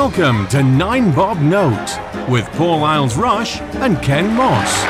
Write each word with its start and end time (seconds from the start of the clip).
Welcome 0.00 0.46
to 0.50 0.62
Nine 0.62 1.12
Bob 1.12 1.40
Note 1.40 1.98
with 2.28 2.46
Paul 2.52 2.84
Isles 2.84 3.16
Rush 3.16 3.60
and 3.60 4.00
Ken 4.00 4.32
Moss. 4.32 4.84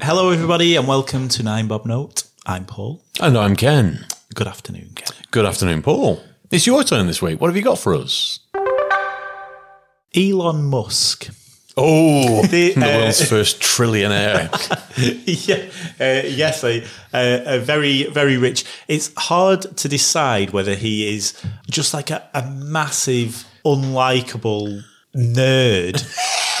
Hello, 0.00 0.30
everybody, 0.30 0.74
and 0.76 0.88
welcome 0.88 1.28
to 1.28 1.42
Nine 1.42 1.68
Bob 1.68 1.84
Note. 1.84 2.22
I'm 2.46 2.64
Paul. 2.64 3.02
And 3.20 3.36
I'm 3.36 3.56
Ken. 3.56 4.06
Good 4.34 4.46
afternoon, 4.46 4.92
Ken. 4.94 5.14
Good 5.30 5.44
afternoon, 5.44 5.82
Paul. 5.82 6.22
It's 6.50 6.66
your 6.66 6.82
turn 6.82 7.08
this 7.08 7.20
week. 7.20 7.42
What 7.42 7.48
have 7.48 7.56
you 7.56 7.62
got 7.62 7.78
for 7.78 7.94
us? 7.94 8.40
Elon 10.16 10.64
Musk. 10.64 11.28
Oh, 11.80 12.42
The, 12.46 12.72
the, 12.72 12.80
uh, 12.80 12.98
world's 12.98 13.24
first 13.28 13.60
trillionaire. 13.60 14.48
yeah, 15.48 15.64
uh, 16.00 16.26
yes, 16.26 16.64
a, 16.64 16.84
a, 17.14 17.56
a 17.56 17.58
very, 17.60 18.04
very 18.04 18.36
rich. 18.36 18.64
It's 18.88 19.12
hard 19.16 19.62
to 19.76 19.88
decide 19.88 20.50
whether 20.50 20.74
he 20.74 21.14
is 21.14 21.40
just 21.70 21.94
like 21.94 22.10
a, 22.10 22.28
a 22.34 22.42
massive, 22.50 23.44
unlikable 23.64 24.82
nerd 25.14 26.02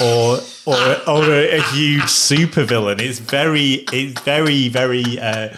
or 0.00 0.38
or, 0.66 0.76
or 1.08 1.24
a, 1.32 1.58
a 1.58 1.62
huge 1.62 2.02
supervillain. 2.02 3.00
It's 3.00 3.18
very, 3.18 3.84
it's 3.92 4.20
very, 4.20 4.68
very 4.68 5.18
uh, 5.18 5.56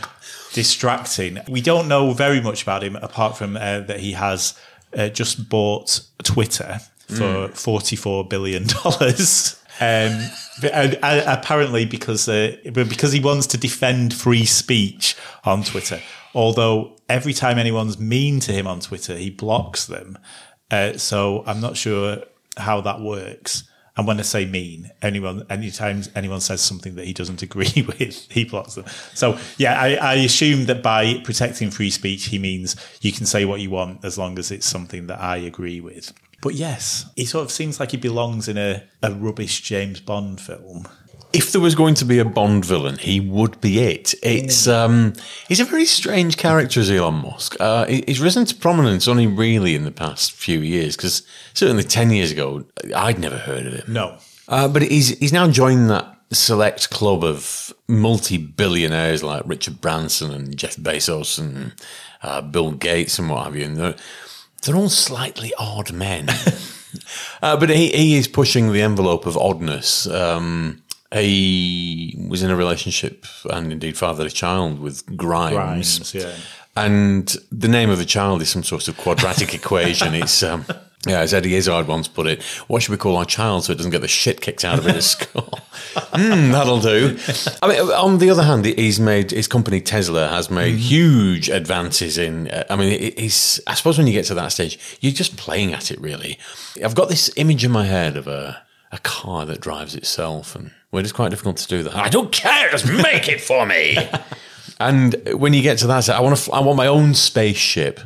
distracting. 0.52 1.40
We 1.48 1.60
don't 1.60 1.88
know 1.88 2.12
very 2.12 2.40
much 2.40 2.62
about 2.62 2.82
him 2.82 2.96
apart 2.96 3.36
from 3.36 3.56
uh, 3.56 3.80
that 3.80 4.00
he 4.00 4.12
has 4.12 4.58
uh, 4.96 5.08
just 5.08 5.48
bought 5.48 6.00
Twitter 6.22 6.80
for 7.08 7.48
forty-four 7.48 8.26
billion 8.28 8.66
dollars. 8.66 9.56
Um, 9.80 10.30
and, 10.72 10.98
uh, 11.02 11.24
apparently, 11.26 11.86
because 11.86 12.28
uh, 12.28 12.56
because 12.72 13.12
he 13.12 13.20
wants 13.20 13.46
to 13.48 13.58
defend 13.58 14.12
free 14.12 14.44
speech 14.44 15.16
on 15.44 15.62
Twitter. 15.64 16.00
Although 16.34 16.96
every 17.08 17.32
time 17.32 17.58
anyone's 17.58 17.98
mean 17.98 18.40
to 18.40 18.52
him 18.52 18.66
on 18.66 18.80
Twitter, 18.80 19.16
he 19.16 19.30
blocks 19.30 19.86
them. 19.86 20.18
Uh, 20.70 20.96
so 20.96 21.42
I'm 21.46 21.60
not 21.60 21.76
sure 21.76 22.18
how 22.56 22.80
that 22.82 23.00
works. 23.00 23.64
And 23.96 24.06
when 24.06 24.18
I 24.18 24.22
say 24.22 24.46
mean, 24.46 24.90
anyone, 25.02 25.44
anytime 25.50 26.02
anyone 26.14 26.40
says 26.40 26.60
something 26.60 26.94
that 26.94 27.06
he 27.06 27.12
doesn't 27.12 27.42
agree 27.48 27.84
with, 27.86 28.30
he 28.30 28.44
blocks 28.44 28.74
them. 28.74 28.84
So 29.14 29.38
yeah, 29.58 29.80
I, 29.80 29.94
I 29.94 30.14
assume 30.14 30.66
that 30.66 30.82
by 30.82 31.20
protecting 31.24 31.70
free 31.70 31.90
speech, 31.90 32.26
he 32.26 32.38
means 32.38 32.76
you 33.00 33.12
can 33.12 33.26
say 33.26 33.44
what 33.44 33.60
you 33.60 33.70
want 33.70 34.04
as 34.04 34.16
long 34.16 34.38
as 34.38 34.50
it's 34.50 34.66
something 34.66 35.08
that 35.08 35.20
I 35.20 35.36
agree 35.38 35.80
with. 35.80 36.12
But 36.42 36.54
yes, 36.54 37.06
he 37.16 37.24
sort 37.26 37.44
of 37.44 37.50
seems 37.50 37.78
like 37.78 37.90
he 37.90 37.96
belongs 37.96 38.48
in 38.48 38.56
a, 38.56 38.84
a 39.02 39.12
rubbish 39.12 39.60
James 39.60 40.00
Bond 40.00 40.40
film. 40.40 40.86
if 41.32 41.52
there 41.52 41.60
was 41.60 41.74
going 41.74 41.94
to 41.94 42.04
be 42.04 42.18
a 42.18 42.24
Bond 42.24 42.64
villain, 42.64 42.98
he 42.98 43.20
would 43.20 43.60
be 43.60 43.78
it. 43.78 44.14
It's 44.22 44.66
um, 44.66 45.12
he's 45.48 45.60
a 45.60 45.64
very 45.64 45.84
strange 45.84 46.36
character, 46.36 46.80
as 46.80 46.90
Elon 46.90 47.22
Musk. 47.22 47.56
Uh, 47.60 47.86
he's 47.86 48.20
risen 48.20 48.44
to 48.46 48.54
prominence 48.54 49.06
only 49.06 49.26
really 49.26 49.74
in 49.74 49.84
the 49.84 49.90
past 49.90 50.32
few 50.32 50.60
years, 50.60 50.96
because 50.96 51.22
certainly 51.54 51.84
ten 51.84 52.10
years 52.10 52.32
ago, 52.32 52.64
I'd 52.94 53.18
never 53.18 53.38
heard 53.38 53.66
of 53.66 53.74
him. 53.74 53.92
No. 53.92 54.18
Uh, 54.48 54.66
but 54.66 54.82
he's 54.82 55.16
he's 55.18 55.32
now 55.32 55.48
joined 55.48 55.90
that 55.90 56.16
select 56.32 56.90
club 56.90 57.24
of 57.24 57.72
multi-billionaires 57.88 59.22
like 59.22 59.42
Richard 59.46 59.80
Branson 59.80 60.32
and 60.32 60.56
Jeff 60.56 60.76
Bezos 60.76 61.38
and 61.38 61.72
uh, 62.22 62.40
Bill 62.40 62.72
Gates 62.72 63.18
and 63.18 63.28
what 63.28 63.44
have 63.44 63.56
you. 63.56 63.64
And 63.64 63.96
they're, 64.62 64.76
all 64.76 64.88
slightly 64.88 65.52
odd 65.58 65.92
men. 65.92 66.28
uh, 67.42 67.56
but 67.56 67.70
he, 67.70 67.88
he 67.88 68.16
is 68.16 68.28
pushing 68.28 68.72
the 68.72 68.82
envelope 68.82 69.26
of 69.26 69.36
oddness. 69.36 70.06
Um, 70.06 70.82
he 71.12 72.16
was 72.28 72.42
in 72.42 72.50
a 72.50 72.56
relationship 72.56 73.26
and 73.50 73.72
indeed 73.72 73.96
fathered 73.96 74.26
a 74.26 74.30
child 74.30 74.78
with 74.78 75.04
Grimes. 75.16 75.98
Grimes, 75.98 76.14
yeah. 76.14 76.34
And 76.76 77.36
the 77.50 77.68
name 77.68 77.90
of 77.90 77.98
the 77.98 78.04
child 78.04 78.42
is 78.42 78.50
some 78.50 78.62
sort 78.62 78.86
of 78.86 78.96
quadratic 78.96 79.54
equation. 79.54 80.14
It's, 80.14 80.42
um, 80.42 80.64
yeah, 81.06 81.20
as 81.20 81.32
Eddie 81.32 81.54
Izzard 81.54 81.86
once 81.86 82.08
put 82.08 82.26
it, 82.26 82.42
what 82.68 82.82
should 82.82 82.90
we 82.92 82.98
call 82.98 83.16
our 83.16 83.24
child 83.24 83.64
so 83.64 83.72
it 83.72 83.76
doesn't 83.76 83.90
get 83.90 84.02
the 84.02 84.08
shit 84.08 84.40
kicked 84.42 84.64
out 84.64 84.78
of 84.78 84.86
it 84.86 84.96
at 84.96 85.02
school? 85.14 85.58
Hmm, 86.12 86.50
that'll 86.52 86.80
do. 86.80 87.18
I 87.62 87.68
mean, 87.68 87.80
on 87.92 88.18
the 88.18 88.28
other 88.30 88.42
hand, 88.42 88.66
he's 88.66 89.00
made, 89.00 89.30
his 89.30 89.48
company 89.48 89.80
Tesla 89.80 90.28
has 90.28 90.50
made 90.50 90.76
huge 90.76 91.48
advances 91.48 92.18
in, 92.18 92.48
uh, 92.48 92.64
I 92.68 92.76
mean, 92.76 92.92
it- 92.92 93.18
he's, 93.18 93.60
I 93.66 93.74
suppose 93.74 93.96
when 93.96 94.06
you 94.06 94.12
get 94.12 94.26
to 94.26 94.34
that 94.34 94.48
stage, 94.52 94.78
you're 95.00 95.12
just 95.12 95.36
playing 95.38 95.72
at 95.72 95.90
it 95.90 95.98
really. 96.00 96.38
I've 96.84 96.94
got 96.94 97.08
this 97.08 97.30
image 97.36 97.64
in 97.64 97.70
my 97.70 97.86
head 97.86 98.16
of 98.18 98.28
a, 98.28 98.62
a 98.92 98.98
car 98.98 99.46
that 99.46 99.60
drives 99.60 99.94
itself 99.94 100.54
and 100.54 100.70
well, 100.92 101.02
it's 101.02 101.12
quite 101.12 101.30
difficult 101.30 101.56
to 101.58 101.68
do 101.68 101.82
that. 101.84 101.94
I 101.96 102.08
don't 102.08 102.32
care, 102.32 102.68
just 102.70 102.86
make 102.90 103.28
it 103.28 103.40
for 103.40 103.64
me. 103.64 103.96
And 104.78 105.14
when 105.34 105.52
you 105.52 105.60
get 105.60 105.76
to 105.78 105.86
that, 105.88 106.08
I 106.08 106.20
want 106.20 106.38
to, 106.38 106.52
I 106.52 106.60
want 106.60 106.78
my 106.78 106.86
own 106.86 107.12
spaceship. 107.12 108.00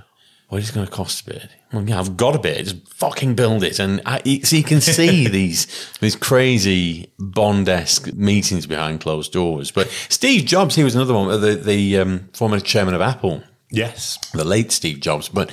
What 0.54 0.62
is 0.62 0.70
it 0.70 0.74
going 0.76 0.86
to 0.86 0.92
cost 0.92 1.22
a 1.22 1.30
bit? 1.32 1.48
Well, 1.72 1.82
yeah, 1.82 1.98
I've 1.98 2.16
got 2.16 2.36
a 2.36 2.38
bit. 2.38 2.58
Just 2.58 2.86
fucking 2.94 3.34
build 3.34 3.64
it, 3.64 3.80
and 3.80 4.00
I, 4.06 4.20
so 4.44 4.54
you 4.54 4.62
can 4.62 4.80
see 4.80 5.26
these 5.38 5.66
these 5.98 6.14
crazy 6.14 7.12
Bond-esque 7.18 8.14
meetings 8.14 8.64
behind 8.64 9.00
closed 9.00 9.32
doors. 9.32 9.72
But 9.72 9.88
Steve 10.08 10.44
Jobs, 10.44 10.76
he 10.76 10.84
was 10.84 10.94
another 10.94 11.12
one, 11.12 11.40
the 11.40 11.56
the 11.56 11.98
um, 11.98 12.28
former 12.34 12.60
chairman 12.60 12.94
of 12.94 13.00
Apple, 13.00 13.42
Yes. 13.68 14.16
the 14.32 14.44
late 14.44 14.70
Steve 14.70 15.00
Jobs. 15.00 15.28
But 15.28 15.50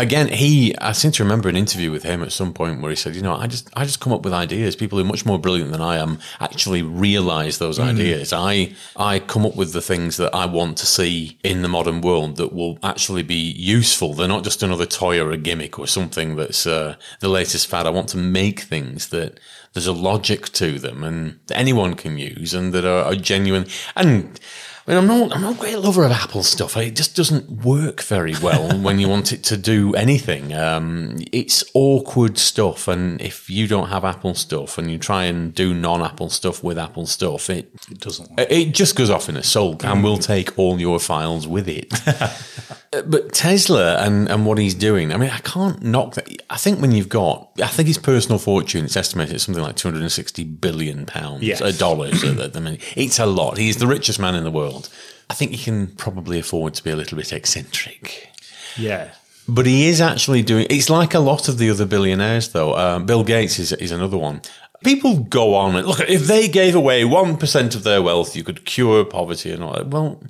again, 0.00 0.28
he 0.28 0.76
I 0.78 0.92
seem 0.92 1.12
to 1.12 1.22
remember 1.22 1.48
an 1.48 1.56
interview 1.56 1.90
with 1.90 2.02
him 2.02 2.22
at 2.22 2.32
some 2.32 2.52
point 2.52 2.80
where 2.80 2.90
he 2.90 2.96
said, 2.96 3.14
you 3.14 3.22
know, 3.22 3.34
I 3.34 3.46
just 3.46 3.70
I 3.74 3.84
just 3.84 4.00
come 4.00 4.12
up 4.12 4.22
with 4.22 4.32
ideas. 4.32 4.76
People 4.76 4.98
who 4.98 5.04
are 5.04 5.08
much 5.08 5.26
more 5.26 5.38
brilliant 5.38 5.72
than 5.72 5.80
I 5.80 5.96
am 5.98 6.18
actually 6.40 6.82
realize 6.82 7.58
those 7.58 7.78
ideas. 7.78 8.32
I 8.32 8.74
I 8.96 9.18
come 9.20 9.46
up 9.46 9.56
with 9.56 9.72
the 9.72 9.80
things 9.82 10.16
that 10.16 10.34
I 10.34 10.46
want 10.46 10.78
to 10.78 10.86
see 10.86 11.38
in 11.44 11.62
the 11.62 11.68
modern 11.68 12.00
world 12.00 12.36
that 12.36 12.52
will 12.52 12.78
actually 12.82 13.22
be 13.22 13.52
useful. 13.52 14.14
They're 14.14 14.28
not 14.28 14.44
just 14.44 14.62
another 14.62 14.86
toy 14.86 15.20
or 15.20 15.30
a 15.30 15.36
gimmick 15.36 15.78
or 15.78 15.86
something 15.86 16.36
that's 16.36 16.66
uh, 16.66 16.96
the 17.20 17.28
latest 17.28 17.66
fad. 17.66 17.86
I 17.86 17.90
want 17.90 18.08
to 18.10 18.16
make 18.16 18.60
things 18.60 19.08
that 19.08 19.38
there's 19.72 19.86
a 19.86 19.92
logic 19.92 20.48
to 20.50 20.78
them 20.78 21.04
and 21.04 21.38
that 21.46 21.58
anyone 21.58 21.94
can 21.94 22.18
use 22.18 22.54
and 22.54 22.72
that 22.72 22.84
are, 22.84 23.04
are 23.04 23.14
genuine 23.14 23.66
and 23.94 24.40
I 24.86 24.90
mean, 24.90 24.98
I'm 24.98 25.06
not, 25.06 25.34
I'm 25.36 25.42
not 25.42 25.56
a 25.56 25.58
great 25.58 25.78
lover 25.78 26.04
of 26.04 26.10
Apple 26.12 26.42
stuff. 26.42 26.76
It 26.76 26.96
just 26.96 27.14
doesn't 27.14 27.64
work 27.64 28.02
very 28.02 28.34
well 28.42 28.76
when 28.80 28.98
you 28.98 29.08
want 29.08 29.32
it 29.32 29.42
to 29.44 29.56
do 29.56 29.94
anything. 29.94 30.54
Um, 30.54 31.16
it's 31.32 31.62
awkward 31.74 32.38
stuff. 32.38 32.88
And 32.88 33.20
if 33.20 33.50
you 33.50 33.66
don't 33.68 33.88
have 33.88 34.04
Apple 34.04 34.34
stuff 34.34 34.78
and 34.78 34.90
you 34.90 34.98
try 34.98 35.24
and 35.24 35.54
do 35.54 35.74
non-Apple 35.74 36.30
stuff 36.30 36.64
with 36.64 36.78
Apple 36.78 37.06
stuff, 37.06 37.50
it, 37.50 37.70
It 37.90 38.00
doesn't. 38.00 38.30
it 38.38 38.72
just 38.74 38.96
goes 38.96 39.10
off 39.10 39.28
in 39.28 39.36
a 39.36 39.42
sulk 39.42 39.84
and 39.84 40.02
will 40.02 40.18
take 40.18 40.58
all 40.58 40.80
your 40.80 40.98
files 40.98 41.46
with 41.46 41.68
it. 41.68 41.92
But 42.92 43.32
Tesla 43.32 43.98
and, 44.04 44.28
and 44.28 44.44
what 44.44 44.58
he's 44.58 44.74
doing, 44.74 45.12
I 45.12 45.16
mean, 45.16 45.30
I 45.30 45.38
can't 45.38 45.80
knock 45.80 46.14
that. 46.14 46.28
I 46.50 46.56
think 46.56 46.80
when 46.80 46.90
you've 46.90 47.08
got, 47.08 47.48
I 47.62 47.68
think 47.68 47.86
his 47.86 47.98
personal 47.98 48.38
fortune, 48.40 48.84
it's 48.84 48.96
estimated 48.96 49.36
at 49.36 49.40
something 49.40 49.62
like 49.62 49.76
260 49.76 50.42
billion 50.42 51.06
pounds, 51.06 51.42
Yes. 51.44 51.60
uh, 51.60 51.70
dollars. 51.70 52.24
at 52.24 52.52
the- 52.52 52.60
mean, 52.60 52.78
it's 52.96 53.20
a 53.20 53.26
lot. 53.26 53.58
He's 53.58 53.76
the 53.76 53.86
richest 53.86 54.18
man 54.18 54.34
in 54.34 54.42
the 54.42 54.50
world. 54.50 54.88
I 55.28 55.34
think 55.34 55.52
he 55.52 55.58
can 55.58 55.86
probably 55.86 56.40
afford 56.40 56.74
to 56.74 56.82
be 56.82 56.90
a 56.90 56.96
little 56.96 57.16
bit 57.16 57.32
eccentric. 57.32 58.28
Yeah. 58.76 59.12
But 59.46 59.66
he 59.66 59.86
is 59.88 60.00
actually 60.00 60.42
doing. 60.42 60.66
It's 60.68 60.90
like 60.90 61.14
a 61.14 61.20
lot 61.20 61.48
of 61.48 61.58
the 61.58 61.70
other 61.70 61.86
billionaires, 61.86 62.48
though. 62.48 62.74
Um, 62.76 63.06
Bill 63.06 63.22
Gates 63.22 63.58
is 63.60 63.72
is 63.72 63.90
another 63.92 64.16
one. 64.16 64.42
People 64.84 65.20
go 65.20 65.54
on 65.54 65.76
and 65.76 65.86
look. 65.86 66.00
If 66.08 66.26
they 66.26 66.48
gave 66.48 66.74
away 66.74 67.04
one 67.04 67.36
percent 67.36 67.74
of 67.76 67.82
their 67.84 68.02
wealth, 68.02 68.34
you 68.34 68.42
could 68.44 68.64
cure 68.64 69.04
poverty 69.04 69.50
and 69.52 69.62
all. 69.62 69.72
that. 69.74 69.88
Well, 69.88 70.20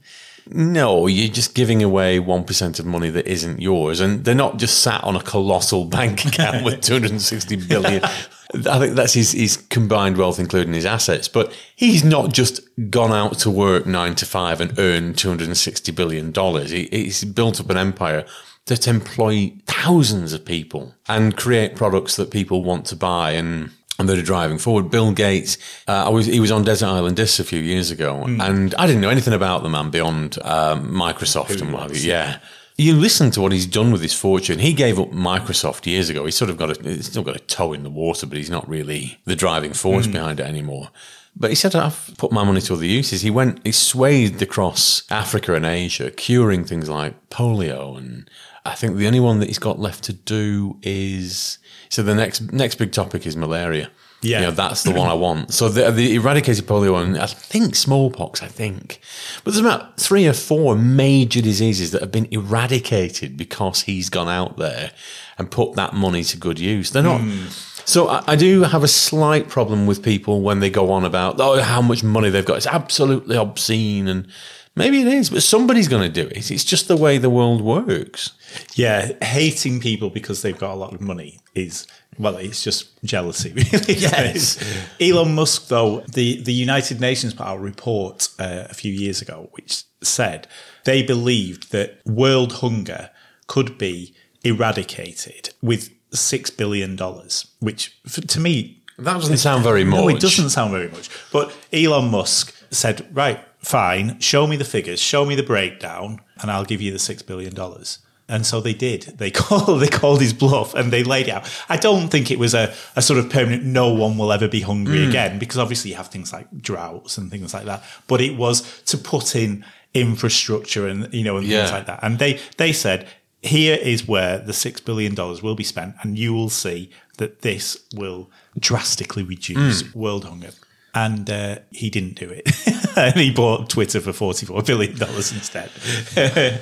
no, 0.52 1.06
you're 1.06 1.32
just 1.32 1.54
giving 1.54 1.82
away 1.82 2.18
one 2.18 2.44
percent 2.44 2.78
of 2.78 2.86
money 2.86 3.10
that 3.10 3.26
isn't 3.26 3.60
yours, 3.60 4.00
and 4.00 4.24
they're 4.24 4.34
not 4.34 4.58
just 4.58 4.80
sat 4.82 5.02
on 5.04 5.16
a 5.16 5.22
colossal 5.22 5.84
bank 5.84 6.24
account 6.26 6.64
with 6.64 6.80
260 6.82 7.56
billion. 7.66 8.02
I 8.04 8.78
think 8.80 8.96
that's 8.96 9.14
his, 9.14 9.32
his 9.32 9.56
combined 9.56 10.16
wealth, 10.16 10.40
including 10.40 10.74
his 10.74 10.86
assets. 10.86 11.28
But 11.28 11.56
he's 11.76 12.02
not 12.02 12.32
just 12.32 12.60
gone 12.90 13.12
out 13.12 13.38
to 13.40 13.50
work 13.50 13.86
nine 13.86 14.16
to 14.16 14.26
five 14.26 14.60
and 14.60 14.76
earned 14.78 15.18
260 15.18 15.92
billion 15.92 16.32
dollars. 16.32 16.70
He, 16.70 16.88
he's 16.90 17.24
built 17.24 17.60
up 17.60 17.70
an 17.70 17.76
empire 17.76 18.24
that 18.66 18.88
employ 18.88 19.52
thousands 19.66 20.32
of 20.32 20.44
people 20.44 20.94
and 21.08 21.36
create 21.36 21.76
products 21.76 22.16
that 22.16 22.30
people 22.30 22.62
want 22.62 22.86
to 22.86 22.96
buy 22.96 23.32
and 23.32 23.70
that 24.06 24.18
are 24.18 24.22
driving 24.22 24.58
forward. 24.58 24.90
Bill 24.90 25.12
Gates, 25.12 25.58
uh, 25.88 26.06
I 26.06 26.08
was 26.08 26.26
he 26.26 26.40
was 26.40 26.50
on 26.50 26.64
Desert 26.64 26.86
Island 26.86 27.16
Discs 27.16 27.40
a 27.40 27.44
few 27.44 27.60
years 27.60 27.90
ago, 27.90 28.22
and 28.24 28.74
I 28.74 28.86
didn't 28.86 29.00
know 29.00 29.10
anything 29.10 29.34
about 29.34 29.62
the 29.62 29.68
man 29.68 29.90
beyond 29.90 30.38
um, 30.42 30.90
Microsoft 30.90 31.60
and 31.60 31.72
what 31.72 31.82
have 31.82 31.96
you. 31.96 32.08
Yeah. 32.08 32.38
You 32.76 32.94
listen 32.94 33.30
to 33.32 33.42
what 33.42 33.52
he's 33.52 33.66
done 33.66 33.92
with 33.92 34.00
his 34.00 34.14
fortune. 34.14 34.58
He 34.58 34.72
gave 34.72 34.98
up 34.98 35.10
Microsoft 35.10 35.84
years 35.84 36.08
ago. 36.08 36.24
He's 36.24 36.34
sort 36.34 36.50
of 36.50 36.56
got 36.56 36.78
a, 36.78 36.82
he's 36.82 37.06
still 37.06 37.22
got 37.22 37.36
a 37.36 37.40
toe 37.40 37.74
in 37.74 37.82
the 37.82 37.90
water, 37.90 38.26
but 38.26 38.38
he's 38.38 38.48
not 38.48 38.66
really 38.66 39.18
the 39.26 39.36
driving 39.36 39.74
force 39.74 40.06
behind 40.06 40.40
it 40.40 40.46
anymore. 40.46 40.88
But 41.36 41.50
he 41.50 41.56
said, 41.56 41.74
I've 41.74 42.14
put 42.16 42.32
my 42.32 42.42
money 42.42 42.60
to 42.62 42.74
other 42.74 42.84
uses. 42.84 43.20
He 43.22 43.30
went, 43.30 43.60
he 43.64 43.72
swathed 43.72 44.42
across 44.42 45.02
Africa 45.10 45.54
and 45.54 45.66
Asia, 45.66 46.10
curing 46.10 46.64
things 46.64 46.88
like 46.88 47.28
polio. 47.28 47.96
And 47.96 48.28
I 48.64 48.74
think 48.74 48.96
the 48.96 49.06
only 49.06 49.20
one 49.20 49.40
that 49.40 49.46
he's 49.46 49.58
got 49.58 49.78
left 49.78 50.04
to 50.04 50.12
do 50.12 50.78
is, 50.82 51.58
so 51.88 52.02
the 52.02 52.14
next, 52.14 52.52
next 52.52 52.76
big 52.76 52.92
topic 52.92 53.26
is 53.26 53.36
malaria. 53.36 53.90
Yeah. 54.22 54.40
You 54.40 54.46
know, 54.46 54.52
that's 54.52 54.82
the 54.82 54.92
one 54.92 55.08
I 55.08 55.14
want. 55.14 55.54
So 55.54 55.70
the, 55.70 55.90
the 55.90 56.14
eradicated 56.16 56.66
polio 56.66 57.02
and 57.02 57.16
I 57.16 57.26
think 57.26 57.74
smallpox, 57.74 58.42
I 58.42 58.48
think. 58.48 59.00
But 59.44 59.54
there's 59.54 59.64
about 59.64 59.98
three 59.98 60.28
or 60.28 60.34
four 60.34 60.76
major 60.76 61.40
diseases 61.40 61.92
that 61.92 62.02
have 62.02 62.12
been 62.12 62.28
eradicated 62.30 63.38
because 63.38 63.82
he's 63.82 64.10
gone 64.10 64.28
out 64.28 64.58
there 64.58 64.92
and 65.38 65.50
put 65.50 65.74
that 65.76 65.94
money 65.94 66.22
to 66.24 66.36
good 66.36 66.58
use. 66.58 66.90
They're 66.90 67.02
not. 67.02 67.22
Hmm. 67.22 67.46
So 67.86 68.08
I, 68.08 68.22
I 68.26 68.36
do 68.36 68.62
have 68.62 68.84
a 68.84 68.88
slight 68.88 69.48
problem 69.48 69.86
with 69.86 70.02
people 70.02 70.42
when 70.42 70.60
they 70.60 70.68
go 70.68 70.92
on 70.92 71.04
about 71.06 71.40
oh 71.40 71.60
how 71.62 71.80
much 71.80 72.04
money 72.04 72.28
they've 72.28 72.44
got. 72.44 72.58
It's 72.58 72.66
absolutely 72.66 73.36
obscene 73.36 74.06
and 74.06 74.28
maybe 74.76 75.00
it 75.02 75.08
is, 75.08 75.30
but 75.30 75.42
somebody's 75.42 75.88
going 75.88 76.02
to 76.10 76.22
do 76.22 76.28
it. 76.28 76.50
It's 76.50 76.64
just 76.64 76.88
the 76.88 76.96
way 76.96 77.18
the 77.18 77.30
world 77.30 77.60
works. 77.62 78.32
Yeah, 78.74 79.12
hating 79.22 79.80
people 79.80 80.10
because 80.10 80.42
they've 80.42 80.58
got 80.58 80.72
a 80.72 80.76
lot 80.76 80.94
of 80.94 81.00
money 81.00 81.40
is 81.54 81.86
well, 82.18 82.36
it's 82.36 82.62
just 82.62 83.02
jealousy, 83.04 83.52
really. 83.54 83.94
Yes. 83.94 84.62
Elon 85.00 85.34
Musk, 85.34 85.68
though, 85.68 86.00
the 86.00 86.42
the 86.42 86.52
United 86.52 87.00
Nations 87.00 87.32
put 87.34 87.46
out 87.46 87.56
a 87.58 87.60
report 87.60 88.28
uh, 88.38 88.66
a 88.68 88.74
few 88.74 88.92
years 88.92 89.22
ago 89.22 89.48
which 89.52 89.84
said 90.02 90.46
they 90.84 91.02
believed 91.02 91.72
that 91.72 92.00
world 92.06 92.54
hunger 92.54 93.10
could 93.46 93.76
be 93.78 94.14
eradicated 94.44 95.50
with 95.62 95.90
six 96.12 96.50
billion 96.50 96.96
dollars, 96.96 97.46
which 97.60 97.98
f- 98.06 98.26
to 98.26 98.40
me 98.40 98.82
That 98.98 99.14
doesn't 99.14 99.38
sound 99.38 99.62
very 99.64 99.84
much. 99.84 100.00
no, 100.00 100.08
it 100.08 100.20
doesn't 100.20 100.50
sound 100.50 100.72
very 100.72 100.88
much. 100.88 101.08
But 101.32 101.54
Elon 101.72 102.10
Musk 102.10 102.54
said, 102.70 103.06
right, 103.16 103.40
fine, 103.60 104.18
show 104.20 104.46
me 104.46 104.56
the 104.56 104.64
figures, 104.64 105.00
show 105.00 105.24
me 105.24 105.34
the 105.34 105.42
breakdown, 105.42 106.20
and 106.40 106.50
I'll 106.50 106.64
give 106.64 106.80
you 106.80 106.92
the 106.92 106.98
six 106.98 107.22
billion 107.22 107.54
dollars. 107.54 107.98
And 108.28 108.46
so 108.46 108.60
they 108.60 108.74
did. 108.74 109.14
They 109.18 109.30
called 109.30 109.80
they 109.80 109.88
called 109.88 110.20
his 110.20 110.32
bluff 110.32 110.74
and 110.74 110.92
they 110.92 111.02
laid 111.02 111.28
it 111.28 111.32
out. 111.32 111.50
I 111.68 111.76
don't 111.76 112.08
think 112.08 112.30
it 112.30 112.38
was 112.38 112.54
a, 112.54 112.72
a 112.96 113.02
sort 113.02 113.18
of 113.18 113.28
permanent 113.28 113.64
no 113.64 113.92
one 113.92 114.16
will 114.16 114.32
ever 114.32 114.48
be 114.48 114.60
hungry 114.60 115.02
hmm. 115.02 115.10
again, 115.10 115.38
because 115.38 115.58
obviously 115.58 115.90
you 115.90 115.96
have 115.96 116.08
things 116.08 116.32
like 116.32 116.46
droughts 116.62 117.18
and 117.18 117.30
things 117.30 117.52
like 117.52 117.64
that. 117.64 117.82
But 118.06 118.20
it 118.20 118.36
was 118.36 118.82
to 118.84 118.96
put 118.96 119.36
in 119.36 119.64
infrastructure 119.92 120.86
and 120.86 121.12
you 121.12 121.24
know 121.24 121.36
and 121.36 121.46
things 121.46 121.72
like 121.72 121.86
that. 121.86 122.00
And 122.02 122.18
they 122.18 122.38
they 122.56 122.72
said, 122.72 123.08
here 123.42 123.76
is 123.76 124.06
where 124.06 124.38
the 124.38 124.52
six 124.52 124.80
billion 124.80 125.14
dollars 125.14 125.42
will 125.42 125.54
be 125.54 125.64
spent, 125.64 125.96
and 126.02 126.18
you 126.18 126.32
will 126.32 126.50
see 126.50 126.90
that 127.18 127.42
this 127.42 127.84
will 127.94 128.30
drastically 128.58 129.22
reduce 129.22 129.82
hmm. 129.82 129.98
world 129.98 130.24
hunger. 130.24 130.50
And 130.92 131.30
uh, 131.30 131.58
he 131.70 131.88
didn't 131.88 132.16
do 132.16 132.28
it, 132.28 132.48
and 132.96 133.14
he 133.14 133.30
bought 133.30 133.70
Twitter 133.70 134.00
for 134.00 134.12
forty 134.12 134.44
four 134.44 134.60
billion 134.62 134.96
dollars 134.96 135.30
instead. 135.30 135.70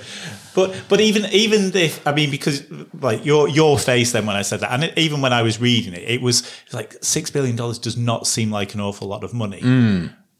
but 0.55 0.83
but 0.89 1.01
even 1.01 1.25
even 1.33 1.75
if 1.75 2.07
I 2.07 2.13
mean 2.13 2.31
because 2.31 2.63
like 3.01 3.25
your 3.25 3.49
your 3.49 3.79
face 3.79 4.13
then 4.13 4.27
when 4.27 4.37
I 4.37 4.43
said 4.43 4.61
that, 4.61 4.71
and 4.71 4.93
even 4.99 5.23
when 5.23 5.33
I 5.33 5.41
was 5.41 5.59
reading 5.61 5.95
it, 5.95 6.03
it 6.03 6.21
was 6.21 6.43
like 6.75 6.97
six 7.01 7.31
billion 7.31 7.57
dollars 7.57 7.79
does 7.79 7.97
not 7.97 8.27
seem 8.27 8.51
like 8.51 8.75
an 8.75 8.81
awful 8.81 9.09
lot 9.09 9.25
of 9.25 9.33
money. 9.33 9.61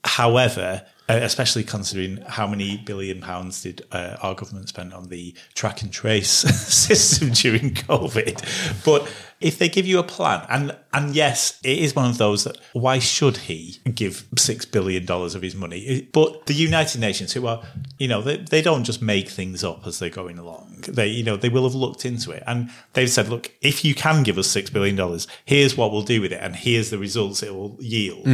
However, 0.05 0.85
uh, 0.85 0.89
especially 1.09 1.65
considering 1.65 2.19
how 2.27 2.47
many 2.47 2.77
billion 2.77 3.21
pounds 3.21 3.63
did 3.63 3.83
uh, 3.93 4.17
our 4.23 4.35
government 4.35 4.69
spend 4.69 4.93
on 4.93 5.09
the 5.09 5.35
track 5.55 5.83
and 5.83 5.93
trace 5.93 6.31
system 6.31 7.31
during 7.31 7.75
COVID, 7.75 8.85
but 8.85 9.11
if 9.41 9.59
they 9.59 9.69
give 9.69 9.87
you 9.87 9.99
a 9.99 10.03
plan, 10.03 10.45
and 10.49 10.77
and 10.93 11.15
yes, 11.15 11.61
it 11.63 11.79
is 11.79 11.95
one 11.95 12.11
of 12.11 12.19
those 12.19 12.45
that 12.45 12.59
why 12.73 12.99
should 12.99 13.37
he 13.37 13.79
give 13.95 14.27
six 14.37 14.65
billion 14.65 15.07
dollars 15.07 15.35
of 15.35 15.43
his 15.43 15.55
money? 15.55 16.09
But 16.13 16.47
the 16.47 16.55
United 16.55 17.01
Nations, 17.01 17.33
who 17.33 17.47
are 17.47 17.63
you 17.99 18.09
know 18.09 18.21
they, 18.21 18.39
they 18.39 18.63
don't 18.63 18.85
just 18.85 19.01
make 19.01 19.29
things 19.29 19.63
up 19.63 19.87
as 19.87 19.99
they're 19.99 20.11
going 20.11 20.39
along. 20.39 20.85
They 20.89 21.09
you 21.09 21.23
know 21.23 21.37
they 21.37 21.49
will 21.49 21.65
have 21.65 21.75
looked 21.75 22.05
into 22.05 22.33
it 22.33 22.43
and 22.47 22.71
they've 22.95 23.11
said, 23.11 23.29
look, 23.29 23.53
if 23.61 23.85
you 23.85 23.95
can 23.95 24.25
give 24.25 24.39
us 24.39 24.49
six 24.49 24.71
billion 24.71 24.97
dollars, 24.97 25.29
here's 25.45 25.77
what 25.77 25.93
we'll 25.93 26.03
do 26.03 26.21
with 26.21 26.33
it, 26.33 26.41
and 26.43 26.57
here's 26.57 26.91
the 26.91 26.99
results 26.99 27.43
it 27.43 27.55
will 27.55 27.77
yield. 27.81 28.27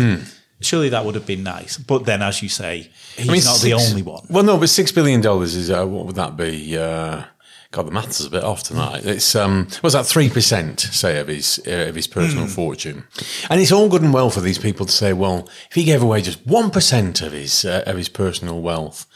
Surely 0.65 0.89
that 0.89 1.05
would 1.05 1.15
have 1.15 1.27
been 1.27 1.43
nice, 1.43 1.77
but 1.77 2.05
then, 2.05 2.23
as 2.23 2.43
you 2.43 2.49
say, 2.49 2.91
he's 3.17 3.45
not 3.45 3.61
the 3.61 3.75
only 3.75 4.03
one. 4.03 4.27
Well, 4.31 4.43
no, 4.43 4.57
but 4.57 4.69
six 4.69 4.91
billion 4.93 5.21
dollars 5.21 5.55
is 5.55 5.71
uh, 5.71 5.85
what 5.87 6.07
would 6.07 6.17
that 6.17 6.37
be? 6.37 6.77
Uh, 6.77 7.25
God, 7.71 7.89
the 7.89 7.91
maths 7.91 8.21
is 8.21 8.27
a 8.27 8.31
bit 8.31 8.45
off 8.45 8.63
tonight. 8.63 9.05
It's 9.05 9.35
um, 9.35 9.67
what's 9.81 9.95
that? 9.95 10.07
Three 10.07 10.31
percent, 10.31 10.81
say, 10.81 11.19
of 11.19 11.29
his 11.29 11.61
uh, 11.67 11.87
of 11.89 11.95
his 11.97 12.07
personal 12.07 12.47
fortune, 12.47 13.05
and 13.51 13.61
it's 13.61 13.73
all 13.73 13.89
good 13.89 14.03
and 14.03 14.15
well 14.15 14.31
for 14.31 14.41
these 14.41 14.59
people 14.59 14.87
to 14.87 14.93
say, 14.93 15.13
well, 15.13 15.49
if 15.69 15.75
he 15.75 15.85
gave 15.85 16.03
away 16.03 16.23
just 16.23 16.47
one 16.47 16.71
percent 16.71 17.21
of 17.21 17.33
his 17.33 17.65
uh, 17.65 17.83
of 17.87 17.97
his 17.97 18.09
personal 18.09 18.61
wealth. 18.61 19.07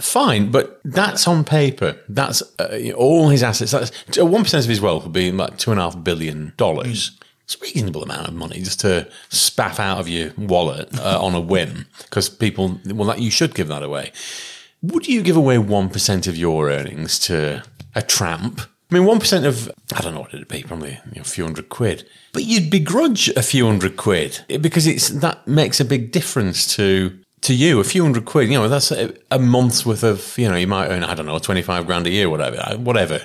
Fine, 0.00 0.50
but 0.50 0.80
that's 0.84 1.28
on 1.28 1.44
paper. 1.44 1.96
That's 2.08 2.42
uh, 2.58 2.92
all 2.96 3.28
his 3.28 3.42
assets. 3.42 3.70
That's 3.72 4.18
one 4.18 4.42
percent 4.42 4.64
of 4.64 4.70
his 4.70 4.80
wealth 4.80 5.04
would 5.04 5.12
be 5.12 5.30
like 5.30 5.58
two 5.58 5.70
and 5.70 5.78
a 5.78 5.84
half 5.84 6.02
billion 6.02 6.54
dollars. 6.56 7.12
It's 7.44 7.56
a 7.56 7.58
reasonable 7.58 8.02
amount 8.02 8.28
of 8.28 8.34
money 8.34 8.60
just 8.60 8.80
to 8.80 9.08
spaff 9.30 9.78
out 9.78 9.98
of 9.98 10.08
your 10.08 10.32
wallet 10.36 10.96
uh, 10.98 11.18
on 11.22 11.34
a 11.34 11.40
whim 11.40 11.86
because 11.98 12.28
people, 12.28 12.80
well, 12.86 13.08
that 13.08 13.20
you 13.20 13.30
should 13.30 13.54
give 13.54 13.68
that 13.68 13.82
away. 13.82 14.12
Would 14.82 15.06
you 15.06 15.22
give 15.22 15.36
away 15.36 15.56
1% 15.56 16.26
of 16.26 16.36
your 16.36 16.70
earnings 16.70 17.18
to 17.20 17.62
a 17.94 18.02
tramp? 18.02 18.60
I 18.90 18.94
mean, 18.98 19.04
1% 19.04 19.46
of, 19.46 19.70
I 19.94 20.02
don't 20.02 20.14
know 20.14 20.20
what 20.20 20.34
it'd 20.34 20.48
be, 20.48 20.62
probably 20.64 21.00
you 21.06 21.16
know, 21.16 21.22
a 21.22 21.24
few 21.24 21.44
hundred 21.44 21.68
quid. 21.68 22.06
But 22.32 22.44
you'd 22.44 22.70
begrudge 22.70 23.28
a 23.30 23.42
few 23.42 23.66
hundred 23.66 23.96
quid 23.96 24.44
because 24.60 24.86
it's 24.86 25.08
that 25.08 25.46
makes 25.46 25.80
a 25.80 25.84
big 25.84 26.12
difference 26.12 26.74
to 26.76 27.18
to 27.42 27.54
you. 27.54 27.80
A 27.80 27.84
few 27.84 28.02
hundred 28.02 28.24
quid, 28.24 28.48
you 28.48 28.58
know, 28.58 28.68
that's 28.68 28.90
a, 28.90 29.14
a 29.30 29.38
month's 29.38 29.86
worth 29.86 30.04
of, 30.04 30.36
you 30.36 30.48
know, 30.48 30.56
you 30.56 30.66
might 30.66 30.88
earn, 30.88 31.04
I 31.04 31.14
don't 31.14 31.26
know, 31.26 31.38
25 31.38 31.86
grand 31.86 32.06
a 32.06 32.10
year, 32.10 32.28
whatever, 32.28 32.76
whatever. 32.76 33.20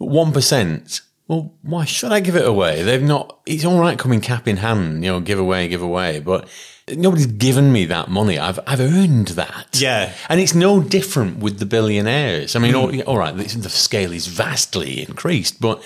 1%. 0.00 1.00
Well, 1.30 1.54
why 1.62 1.84
should 1.84 2.10
I 2.10 2.18
give 2.18 2.34
it 2.34 2.44
away? 2.44 2.82
They've 2.82 3.00
not, 3.00 3.38
it's 3.46 3.64
all 3.64 3.78
right 3.78 3.96
coming 3.96 4.20
cap 4.20 4.48
in 4.48 4.56
hand, 4.56 5.04
you 5.04 5.12
know, 5.12 5.20
give 5.20 5.38
away, 5.38 5.68
give 5.68 5.80
away, 5.80 6.18
but 6.18 6.48
nobody's 6.92 7.26
given 7.26 7.72
me 7.72 7.84
that 7.84 8.08
money. 8.08 8.36
I've, 8.36 8.58
I've 8.66 8.80
earned 8.80 9.28
that. 9.28 9.78
Yeah. 9.80 10.12
And 10.28 10.40
it's 10.40 10.56
no 10.56 10.82
different 10.82 11.38
with 11.38 11.60
the 11.60 11.66
billionaires. 11.66 12.56
I 12.56 12.58
mean, 12.58 12.74
all, 12.74 12.90
hmm. 12.90 13.02
all 13.06 13.16
right, 13.16 13.36
the 13.36 13.44
the 13.44 13.70
scale 13.70 14.10
is 14.10 14.26
vastly 14.26 15.06
increased, 15.06 15.60
but 15.60 15.80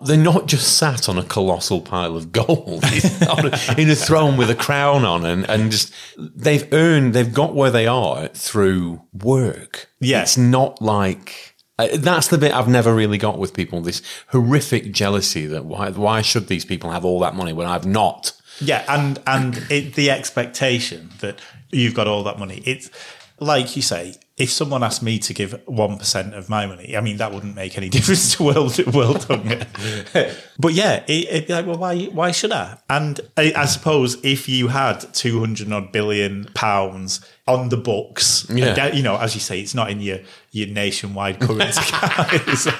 they're 0.00 0.16
not 0.16 0.46
just 0.46 0.78
sat 0.78 1.06
on 1.06 1.18
a 1.18 1.22
colossal 1.22 1.82
pile 1.82 2.16
of 2.16 2.32
gold 2.32 2.82
a- 2.84 3.74
in 3.78 3.90
a 3.90 3.94
throne 3.94 4.38
with 4.38 4.48
a 4.48 4.54
crown 4.54 5.04
on 5.04 5.26
and, 5.26 5.44
and 5.50 5.70
just, 5.70 5.92
they've 6.16 6.72
earned, 6.72 7.12
they've 7.12 7.34
got 7.34 7.54
where 7.54 7.70
they 7.70 7.86
are 7.86 8.28
through 8.28 9.02
work. 9.12 9.90
Yeah. 10.00 10.22
It's 10.22 10.38
not 10.38 10.80
like, 10.80 11.47
uh, 11.78 11.88
that's 11.94 12.28
the 12.28 12.38
bit 12.38 12.52
I've 12.52 12.68
never 12.68 12.94
really 12.94 13.18
got 13.18 13.38
with 13.38 13.54
people. 13.54 13.80
This 13.80 14.02
horrific 14.28 14.92
jealousy 14.92 15.46
that 15.46 15.64
why 15.64 15.90
why 15.90 16.22
should 16.22 16.48
these 16.48 16.64
people 16.64 16.90
have 16.90 17.04
all 17.04 17.20
that 17.20 17.34
money 17.34 17.52
when 17.52 17.66
I've 17.66 17.86
not? 17.86 18.32
Yeah, 18.60 18.84
and 18.88 19.20
and 19.26 19.56
it, 19.70 19.94
the 19.94 20.10
expectation 20.10 21.10
that 21.20 21.40
you've 21.70 21.94
got 21.94 22.08
all 22.08 22.24
that 22.24 22.38
money. 22.38 22.62
It's 22.64 22.90
like 23.38 23.76
you 23.76 23.82
say. 23.82 24.16
If 24.38 24.50
someone 24.50 24.82
asked 24.84 25.02
me 25.02 25.18
to 25.18 25.34
give 25.34 25.60
one 25.66 25.98
percent 25.98 26.32
of 26.34 26.48
my 26.48 26.64
money, 26.66 26.96
I 26.96 27.00
mean 27.00 27.16
that 27.16 27.32
wouldn't 27.32 27.54
make 27.56 27.76
any 27.76 27.88
difference 27.96 28.36
to 28.36 28.44
world 28.44 28.78
world 28.94 29.24
hunger. 29.24 29.66
but 30.58 30.72
yeah, 30.74 31.02
it, 31.08 31.28
it'd 31.28 31.46
be 31.48 31.52
like, 31.52 31.66
well, 31.66 31.78
why 31.78 32.04
why 32.06 32.30
should 32.30 32.52
I? 32.52 32.78
And 32.88 33.20
I, 33.36 33.52
I 33.56 33.64
suppose 33.66 34.16
if 34.24 34.48
you 34.48 34.68
had 34.68 35.00
two 35.12 35.40
hundred 35.40 35.72
odd 35.72 35.90
billion 35.92 36.44
pounds 36.54 37.20
on 37.46 37.70
the 37.70 37.76
books, 37.78 38.46
Yeah. 38.50 38.74
that- 38.74 38.94
you 38.94 39.02
know, 39.02 39.16
as 39.16 39.34
you 39.34 39.40
say, 39.40 39.58
it's 39.60 39.74
not 39.74 39.90
in 39.90 40.00
your 40.00 40.18
your 40.52 40.68
nationwide 40.68 41.40
currency. 41.40 41.80
So 42.56 42.70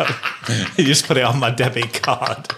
you 0.77 0.85
just 0.85 1.07
put 1.07 1.17
it 1.17 1.25
on 1.25 1.39
my 1.41 1.51
debit 1.51 2.03
card. 2.03 2.49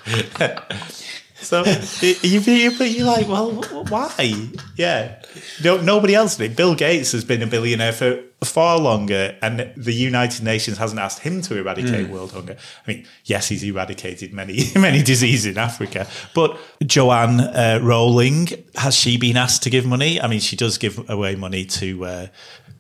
So 1.41 1.65
you, 2.01 2.41
you, 2.41 2.79
but 2.79 2.91
you're 2.91 3.07
like, 3.07 3.29
well, 3.29 3.51
why? 3.89 4.51
Yeah, 4.77 5.23
no, 5.65 5.81
nobody 5.81 6.15
else 6.15 6.37
did. 6.37 6.57
Bill 6.57 6.75
Gates 6.75 7.13
has 7.13 7.25
been 7.25 7.43
a 7.43 7.47
billionaire 7.47 7.93
for 7.93 8.23
far 8.45 8.79
longer, 8.79 9.37
and 9.43 9.73
the 9.77 9.93
United 9.93 10.45
Nations 10.45 10.79
hasn't 10.79 11.01
asked 11.01 11.21
him 11.21 11.43
to 11.43 11.59
eradicate 11.59 12.09
world 12.09 12.33
hunger. 12.33 12.57
I 12.87 12.91
mean, 12.91 13.07
yes, 13.25 13.49
he's 13.49 13.63
eradicated 13.63 14.33
many 14.33 14.71
many 14.75 15.03
diseases 15.03 15.47
in 15.47 15.59
Africa, 15.59 16.07
but 16.35 16.59
Joanne 16.85 17.41
uh, 17.41 17.81
Rowling 17.83 18.49
has 18.77 18.95
she 18.95 19.17
been 19.17 19.37
asked 19.37 19.63
to 19.65 19.71
give 19.71 19.87
money? 19.87 20.21
I 20.21 20.27
mean, 20.27 20.41
she 20.41 20.57
does 20.57 20.79
give 20.79 21.09
away 21.11 21.37
money 21.37 21.65
to. 21.67 22.05
Uh, 22.05 22.27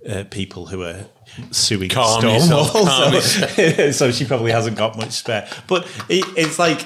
uh, 0.08 0.24
people 0.30 0.66
who 0.66 0.82
are 0.82 1.04
suing 1.50 1.90
calm 1.90 2.20
Stonewall, 2.20 3.20
so, 3.20 3.90
so 3.92 4.10
she 4.10 4.24
probably 4.24 4.50
hasn't 4.50 4.78
got 4.78 4.96
much 4.96 5.12
spare. 5.12 5.46
But 5.66 5.84
it, 6.08 6.24
it's 6.36 6.58
like, 6.58 6.80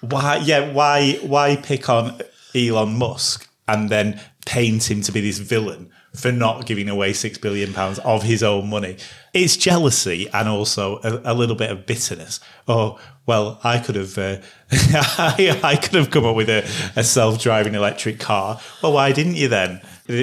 why? 0.00 0.36
Yeah, 0.36 0.72
why? 0.72 1.14
Why 1.22 1.56
pick 1.56 1.88
on 1.88 2.20
Elon 2.54 2.96
Musk 2.96 3.48
and 3.68 3.90
then 3.90 4.20
paint 4.46 4.90
him 4.90 5.02
to 5.02 5.12
be 5.12 5.20
this 5.20 5.38
villain 5.38 5.90
for 6.14 6.32
not 6.32 6.66
giving 6.66 6.88
away 6.88 7.12
six 7.12 7.38
billion 7.38 7.72
pounds 7.72 7.98
of 8.00 8.22
his 8.22 8.42
own 8.42 8.68
money? 8.68 8.96
It's 9.32 9.56
jealousy 9.56 10.28
and 10.32 10.48
also 10.48 10.98
a, 10.98 11.32
a 11.32 11.34
little 11.34 11.56
bit 11.56 11.70
of 11.70 11.86
bitterness. 11.86 12.40
Oh 12.66 12.98
well, 13.30 13.60
I 13.62 13.78
could 13.78 13.94
have, 13.94 14.18
uh, 14.18 14.38
I, 14.72 15.60
I 15.62 15.76
could 15.76 15.94
have 15.94 16.10
come 16.10 16.24
up 16.24 16.34
with 16.34 16.48
a, 16.48 16.64
a 16.96 17.04
self-driving 17.04 17.76
electric 17.76 18.18
car. 18.18 18.60
Well, 18.82 18.94
why 18.94 19.12
didn't 19.12 19.36
you 19.36 19.46
then? 19.46 19.82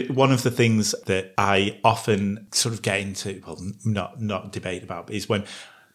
One 0.09 0.33
of 0.33 0.43
the 0.43 0.51
things 0.51 0.93
that 1.05 1.33
I 1.37 1.79
often 1.85 2.47
sort 2.51 2.75
of 2.75 2.81
get 2.81 2.99
into, 2.99 3.41
well, 3.47 3.61
not 3.85 4.19
not 4.21 4.51
debate 4.51 4.83
about, 4.83 5.09
is 5.09 5.29
when 5.29 5.45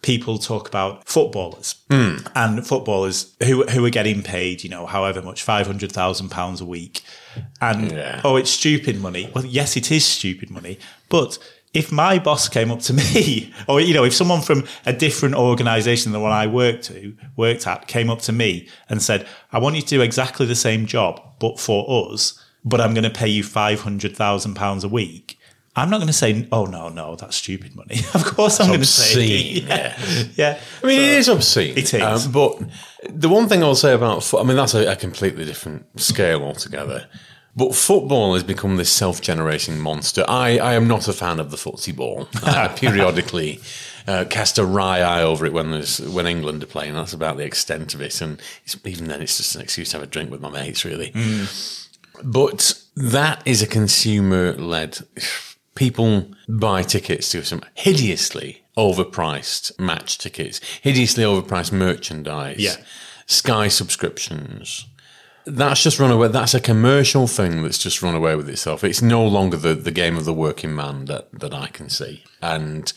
people 0.02 0.36
talk 0.36 0.68
about 0.68 1.08
footballers 1.08 1.76
hmm. 1.90 2.16
and 2.34 2.66
footballers 2.66 3.34
who 3.44 3.64
who 3.64 3.84
are 3.84 3.90
getting 3.90 4.22
paid, 4.22 4.62
you 4.62 4.68
know, 4.68 4.86
however 4.86 5.22
much, 5.22 5.42
five 5.42 5.66
hundred 5.66 5.92
thousand 5.92 6.28
pounds 6.28 6.60
a 6.60 6.64
week, 6.64 7.02
and 7.60 7.92
Yeah. 7.92 8.20
oh, 8.24 8.36
it's 8.36 8.50
stupid 8.50 9.00
money. 9.00 9.30
Well, 9.34 9.46
yes, 9.46 9.76
it 9.76 9.90
is 9.90 10.04
stupid 10.04 10.50
money, 10.50 10.78
but 11.08 11.38
if 11.72 11.90
my 11.90 12.18
boss 12.18 12.48
came 12.48 12.70
up 12.70 12.80
to 12.80 12.92
me, 13.00 13.52
or 13.68 13.80
you 13.80 13.94
know, 13.94 14.04
if 14.04 14.14
someone 14.14 14.42
from 14.42 14.64
a 14.84 14.92
different 14.92 15.34
organisation 15.36 16.12
than 16.12 16.20
the 16.20 16.22
one 16.22 16.32
I 16.32 16.46
worked 16.46 16.84
to 16.84 17.16
worked 17.36 17.66
at 17.66 17.86
came 17.86 18.10
up 18.10 18.20
to 18.22 18.32
me 18.32 18.68
and 18.88 19.00
said, 19.00 19.26
"I 19.52 19.58
want 19.58 19.76
you 19.76 19.82
to 19.82 19.88
do 19.88 20.02
exactly 20.02 20.46
the 20.46 20.54
same 20.56 20.86
job, 20.86 21.20
but 21.38 21.58
for 21.58 22.10
us, 22.10 22.38
but 22.64 22.80
I'm 22.80 22.94
going 22.94 23.04
to 23.04 23.10
pay 23.10 23.28
you 23.28 23.42
five 23.44 23.80
hundred 23.80 24.16
thousand 24.16 24.54
pounds 24.54 24.84
a 24.84 24.88
week." 24.88 25.38
I'm 25.74 25.88
not 25.88 25.98
going 25.98 26.08
to 26.08 26.12
say, 26.12 26.46
"Oh 26.52 26.66
no, 26.66 26.88
no, 26.88 27.16
that's 27.16 27.36
stupid 27.36 27.74
money." 27.74 28.00
of 28.14 28.24
course, 28.24 28.60
I'm 28.60 28.68
going 28.68 28.80
to 28.80 28.86
say, 28.86 29.60
obscene, 29.60 29.66
yeah, 29.68 29.98
yeah. 30.34 30.60
I 30.82 30.86
mean, 30.86 31.00
it 31.00 31.18
is 31.18 31.28
obscene. 31.28 31.76
It 31.78 31.94
is. 31.94 32.26
Um, 32.26 32.32
but 32.32 32.62
the 33.08 33.28
one 33.28 33.48
thing 33.48 33.62
I'll 33.62 33.74
say 33.74 33.94
about 33.94 34.22
foot, 34.22 34.42
I 34.42 34.44
mean, 34.44 34.56
that's 34.56 34.74
a, 34.74 34.92
a 34.92 34.96
completely 34.96 35.44
different 35.44 36.00
scale 36.00 36.42
altogether. 36.42 37.08
But 37.54 37.74
football 37.74 38.32
has 38.32 38.42
become 38.42 38.76
this 38.76 38.90
self-generating 38.90 39.78
monster. 39.78 40.24
I, 40.26 40.56
I 40.56 40.72
am 40.72 40.88
not 40.88 41.06
a 41.06 41.12
fan 41.12 41.38
of 41.38 41.50
the 41.50 41.58
footsie 41.58 41.94
ball. 41.94 42.26
I 42.42 42.68
periodically 42.68 43.60
uh, 44.06 44.24
cast 44.30 44.58
a 44.58 44.64
wry 44.64 45.00
eye 45.00 45.22
over 45.22 45.44
it 45.44 45.52
when 45.52 45.70
there's 45.70 46.00
when 46.00 46.26
England 46.26 46.62
are 46.62 46.66
playing. 46.66 46.94
That's 46.94 47.12
about 47.12 47.36
the 47.36 47.44
extent 47.44 47.94
of 47.94 48.00
it. 48.00 48.22
And 48.22 48.40
it's, 48.64 48.74
even 48.86 49.06
then, 49.06 49.20
it's 49.20 49.36
just 49.36 49.54
an 49.54 49.60
excuse 49.60 49.90
to 49.90 49.98
have 49.98 50.04
a 50.04 50.10
drink 50.10 50.30
with 50.30 50.40
my 50.40 50.48
mates, 50.48 50.86
really. 50.86 51.12
But 52.24 52.80
that 52.96 53.42
is 53.44 53.60
a 53.60 53.66
consumer-led. 53.66 55.00
People 55.74 56.30
buy 56.48 56.82
tickets 56.82 57.30
to 57.30 57.44
some 57.44 57.62
hideously 57.74 58.62
overpriced 58.76 59.78
match 59.78 60.18
tickets, 60.18 60.60
hideously 60.82 61.24
overpriced 61.24 61.72
merchandise, 61.72 62.58
Yeah. 62.58 62.76
Sky 63.26 63.68
subscriptions. 63.68 64.86
That's 65.44 65.82
just 65.82 65.98
run 65.98 66.10
away. 66.10 66.28
That's 66.28 66.54
a 66.54 66.60
commercial 66.60 67.26
thing 67.26 67.62
that's 67.62 67.78
just 67.78 68.02
run 68.02 68.14
away 68.14 68.36
with 68.36 68.48
itself. 68.48 68.84
It's 68.84 69.02
no 69.02 69.26
longer 69.26 69.56
the, 69.56 69.74
the 69.74 69.90
game 69.90 70.16
of 70.16 70.24
the 70.24 70.34
working 70.34 70.74
man 70.74 71.06
that, 71.06 71.28
that 71.32 71.54
I 71.54 71.68
can 71.68 71.88
see. 71.88 72.22
And 72.40 72.92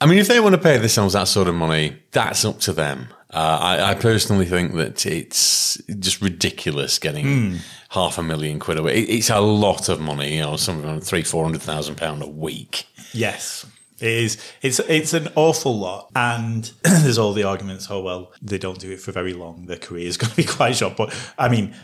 I 0.00 0.06
mean, 0.06 0.18
if 0.18 0.28
they 0.28 0.40
want 0.40 0.54
to 0.54 0.60
pay 0.60 0.78
themselves 0.78 1.14
that 1.14 1.28
sort 1.28 1.48
of 1.48 1.54
money, 1.54 1.98
that's 2.12 2.44
up 2.44 2.60
to 2.60 2.72
them. 2.72 3.08
Uh, 3.32 3.58
I, 3.60 3.90
I 3.90 3.94
personally 3.94 4.46
think 4.46 4.74
that 4.76 5.04
it's 5.04 5.76
just 5.98 6.22
ridiculous 6.22 6.98
getting 6.98 7.58
half 7.90 8.16
a 8.16 8.22
million 8.22 8.58
quid 8.58 8.78
away. 8.78 9.02
It, 9.02 9.10
it's 9.10 9.28
a 9.30 9.40
lot 9.40 9.88
of 9.90 10.00
money, 10.00 10.36
you 10.36 10.40
know, 10.40 10.56
something 10.56 10.88
around 10.88 11.02
three, 11.02 11.22
four 11.22 11.44
hundred 11.44 11.60
thousand 11.62 11.96
pound 11.96 12.22
a 12.22 12.26
week. 12.28 12.86
Yes. 13.12 13.66
It 14.00 14.06
is. 14.08 14.38
It's 14.62 14.78
it's 14.80 15.12
an 15.12 15.28
awful 15.34 15.76
lot, 15.76 16.10
and 16.14 16.70
there's 16.82 17.18
all 17.18 17.32
the 17.32 17.42
arguments. 17.42 17.88
Oh 17.90 18.00
well, 18.00 18.32
they 18.40 18.56
don't 18.56 18.78
do 18.78 18.92
it 18.92 19.00
for 19.00 19.10
very 19.12 19.32
long. 19.34 19.66
Their 19.66 19.76
career 19.76 20.06
is 20.06 20.16
going 20.18 20.30
to 20.30 20.36
be 20.36 20.44
quite 20.44 20.76
short. 20.76 20.96
But 20.96 21.12
I 21.36 21.48
mean, 21.48 21.74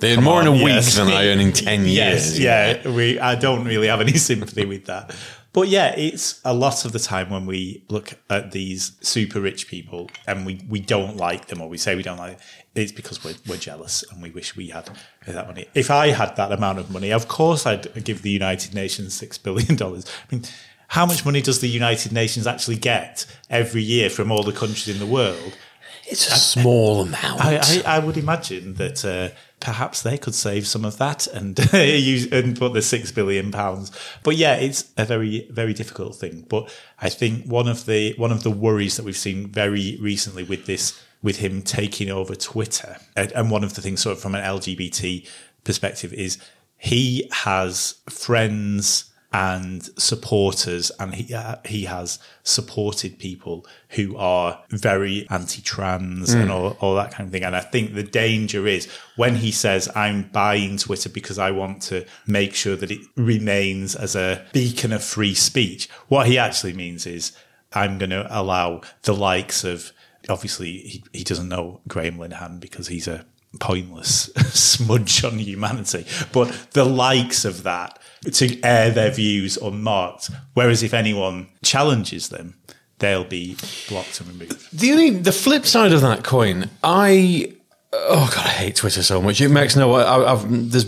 They 0.00 0.10
earn 0.12 0.14
come 0.16 0.24
more 0.24 0.40
in 0.40 0.46
a 0.46 0.50
on, 0.52 0.56
week 0.56 0.66
yes. 0.68 0.96
than 0.96 1.08
I 1.08 1.26
earn 1.28 1.40
in 1.40 1.52
ten 1.66 1.84
yes, 1.84 2.38
years. 2.38 2.40
yeah. 2.40 2.88
We 2.90 3.20
I 3.20 3.34
don't 3.34 3.64
really 3.66 3.86
have 3.88 4.00
any 4.00 4.14
sympathy 4.18 4.64
with 4.64 4.86
that. 4.86 5.14
But 5.58 5.66
yeah, 5.66 5.92
it's 5.96 6.40
a 6.44 6.54
lot 6.54 6.84
of 6.84 6.92
the 6.92 7.00
time 7.00 7.30
when 7.30 7.44
we 7.44 7.82
look 7.88 8.12
at 8.30 8.52
these 8.52 8.92
super 9.00 9.40
rich 9.40 9.66
people 9.66 10.08
and 10.24 10.46
we, 10.46 10.64
we 10.68 10.78
don't 10.78 11.16
like 11.16 11.46
them 11.46 11.60
or 11.60 11.68
we 11.68 11.76
say 11.76 11.96
we 11.96 12.04
don't 12.04 12.16
like 12.16 12.38
them, 12.38 12.46
it's 12.76 12.92
because 12.92 13.24
we're, 13.24 13.34
we're 13.48 13.56
jealous 13.56 14.04
and 14.08 14.22
we 14.22 14.30
wish 14.30 14.54
we 14.54 14.68
had 14.68 14.88
that 15.26 15.48
money. 15.48 15.66
If 15.74 15.90
I 15.90 16.10
had 16.10 16.36
that 16.36 16.52
amount 16.52 16.78
of 16.78 16.92
money, 16.92 17.12
of 17.12 17.26
course 17.26 17.66
I'd 17.66 18.04
give 18.04 18.22
the 18.22 18.30
United 18.30 18.72
Nations 18.72 19.20
$6 19.20 19.42
billion. 19.42 19.82
I 19.82 20.00
mean, 20.30 20.44
how 20.86 21.04
much 21.04 21.24
money 21.24 21.42
does 21.42 21.58
the 21.60 21.68
United 21.68 22.12
Nations 22.12 22.46
actually 22.46 22.76
get 22.76 23.26
every 23.50 23.82
year 23.82 24.10
from 24.10 24.30
all 24.30 24.44
the 24.44 24.52
countries 24.52 24.86
in 24.86 25.00
the 25.00 25.12
world? 25.12 25.58
It's 26.06 26.28
a 26.28 26.36
small 26.36 27.00
amount. 27.02 27.44
I, 27.44 27.56
I, 27.56 27.96
I 27.96 27.98
would 27.98 28.16
imagine 28.16 28.74
that 28.74 29.04
uh, 29.04 29.34
perhaps 29.60 30.02
they 30.02 30.18
could 30.18 30.34
save 30.34 30.66
some 30.66 30.84
of 30.84 30.98
that 30.98 31.26
and 31.28 31.58
use 31.72 32.30
and 32.30 32.58
put 32.58 32.72
the 32.72 32.82
six 32.82 33.10
billion 33.12 33.50
pounds. 33.50 33.90
But 34.22 34.36
yeah, 34.36 34.54
it's 34.54 34.90
a 34.96 35.04
very 35.04 35.48
very 35.50 35.74
difficult 35.74 36.16
thing. 36.16 36.46
But 36.48 36.74
I 37.00 37.08
think 37.08 37.46
one 37.46 37.68
of 37.68 37.86
the 37.86 38.14
one 38.16 38.32
of 38.32 38.42
the 38.42 38.50
worries 38.50 38.96
that 38.96 39.04
we've 39.04 39.16
seen 39.16 39.48
very 39.48 39.98
recently 40.00 40.42
with 40.42 40.66
this 40.66 41.00
with 41.22 41.38
him 41.38 41.62
taking 41.62 42.10
over 42.10 42.34
Twitter, 42.34 42.98
and, 43.16 43.32
and 43.32 43.50
one 43.50 43.64
of 43.64 43.74
the 43.74 43.82
things 43.82 44.00
sort 44.00 44.16
of 44.16 44.22
from 44.22 44.34
an 44.34 44.44
LGBT 44.44 45.28
perspective 45.64 46.12
is 46.12 46.38
he 46.76 47.28
has 47.32 47.96
friends 48.08 49.07
and 49.32 49.82
supporters, 50.00 50.90
and 50.98 51.14
he 51.14 51.34
uh, 51.34 51.56
he 51.66 51.84
has 51.84 52.18
supported 52.44 53.18
people 53.18 53.66
who 53.90 54.16
are 54.16 54.62
very 54.70 55.26
anti-trans 55.28 56.32
and 56.32 56.50
all, 56.50 56.78
all 56.80 56.94
that 56.94 57.12
kind 57.12 57.26
of 57.26 57.32
thing. 57.32 57.44
And 57.44 57.54
I 57.54 57.60
think 57.60 57.94
the 57.94 58.02
danger 58.02 58.66
is 58.66 58.88
when 59.16 59.36
he 59.36 59.50
says, 59.50 59.88
"I'm 59.94 60.30
buying 60.30 60.78
Twitter 60.78 61.10
because 61.10 61.38
I 61.38 61.50
want 61.50 61.82
to 61.82 62.06
make 62.26 62.54
sure 62.54 62.76
that 62.76 62.90
it 62.90 63.00
remains 63.16 63.94
as 63.94 64.16
a 64.16 64.46
beacon 64.52 64.92
of 64.92 65.04
free 65.04 65.34
speech." 65.34 65.90
What 66.08 66.26
he 66.26 66.38
actually 66.38 66.72
means 66.72 67.06
is, 67.06 67.32
"I'm 67.74 67.98
going 67.98 68.10
to 68.10 68.26
allow 68.30 68.80
the 69.02 69.14
likes 69.14 69.62
of." 69.62 69.92
Obviously, 70.30 70.78
he, 70.78 71.04
he 71.12 71.24
doesn't 71.24 71.48
know 71.48 71.80
Graham 71.86 72.18
Linehan 72.18 72.60
because 72.60 72.88
he's 72.88 73.08
a 73.08 73.24
pointless 73.60 74.30
smudge 74.52 75.22
on 75.24 75.38
humanity, 75.38 76.06
but 76.32 76.70
the 76.72 76.84
likes 76.84 77.44
of 77.44 77.62
that 77.62 77.98
to 78.32 78.60
air 78.62 78.90
their 78.90 79.10
views 79.10 79.56
unmarked. 79.56 80.30
Whereas 80.54 80.82
if 80.82 80.92
anyone 80.94 81.48
challenges 81.62 82.28
them, 82.28 82.54
they'll 82.98 83.24
be 83.24 83.56
blocked 83.88 84.20
and 84.20 84.28
removed. 84.28 84.78
The 84.78 84.92
only 84.92 85.10
the 85.10 85.32
flip 85.32 85.66
side 85.66 85.92
of 85.92 86.00
that 86.00 86.24
coin, 86.24 86.70
I 86.82 87.52
oh 87.92 88.30
god, 88.34 88.46
I 88.46 88.50
hate 88.50 88.76
Twitter 88.76 89.02
so 89.02 89.20
much. 89.22 89.40
It 89.40 89.48
makes 89.50 89.76
no. 89.76 89.94
I, 89.94 90.32
I've 90.32 90.70
there's 90.72 90.86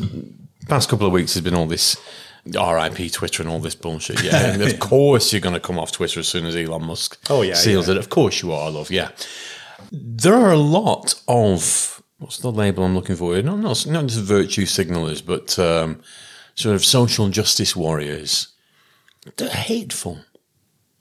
past 0.68 0.88
couple 0.88 1.06
of 1.06 1.12
weeks 1.12 1.34
has 1.34 1.42
been 1.42 1.54
all 1.54 1.66
this 1.66 1.96
RIP 2.46 3.12
Twitter 3.12 3.42
and 3.42 3.50
all 3.50 3.58
this 3.60 3.74
bullshit. 3.74 4.22
Yeah, 4.22 4.36
and 4.52 4.62
of 4.62 4.78
course 4.80 5.32
you're 5.32 5.40
going 5.40 5.54
to 5.54 5.60
come 5.60 5.78
off 5.78 5.92
Twitter 5.92 6.20
as 6.20 6.28
soon 6.28 6.46
as 6.46 6.56
Elon 6.56 6.84
Musk 6.86 7.18
Oh, 7.28 7.42
yeah, 7.42 7.54
seals 7.54 7.88
yeah. 7.88 7.94
it. 7.94 7.98
Of 7.98 8.10
course 8.10 8.42
you 8.42 8.52
are, 8.52 8.70
love. 8.70 8.90
Yeah, 8.90 9.10
there 9.92 10.34
are 10.34 10.52
a 10.52 10.58
lot 10.58 11.14
of 11.28 12.02
what's 12.18 12.38
the 12.38 12.50
label 12.52 12.84
I'm 12.84 12.94
looking 12.94 13.16
for? 13.16 13.40
Not 13.42 13.58
not, 13.58 13.86
not 13.86 14.06
just 14.06 14.20
virtue 14.22 14.64
signalers, 14.66 15.24
but 15.24 15.58
um, 15.58 16.00
sort 16.54 16.74
of 16.74 16.84
social 16.84 17.28
justice 17.28 17.74
warriors. 17.74 18.48
They're 19.36 19.48
hateful. 19.48 20.20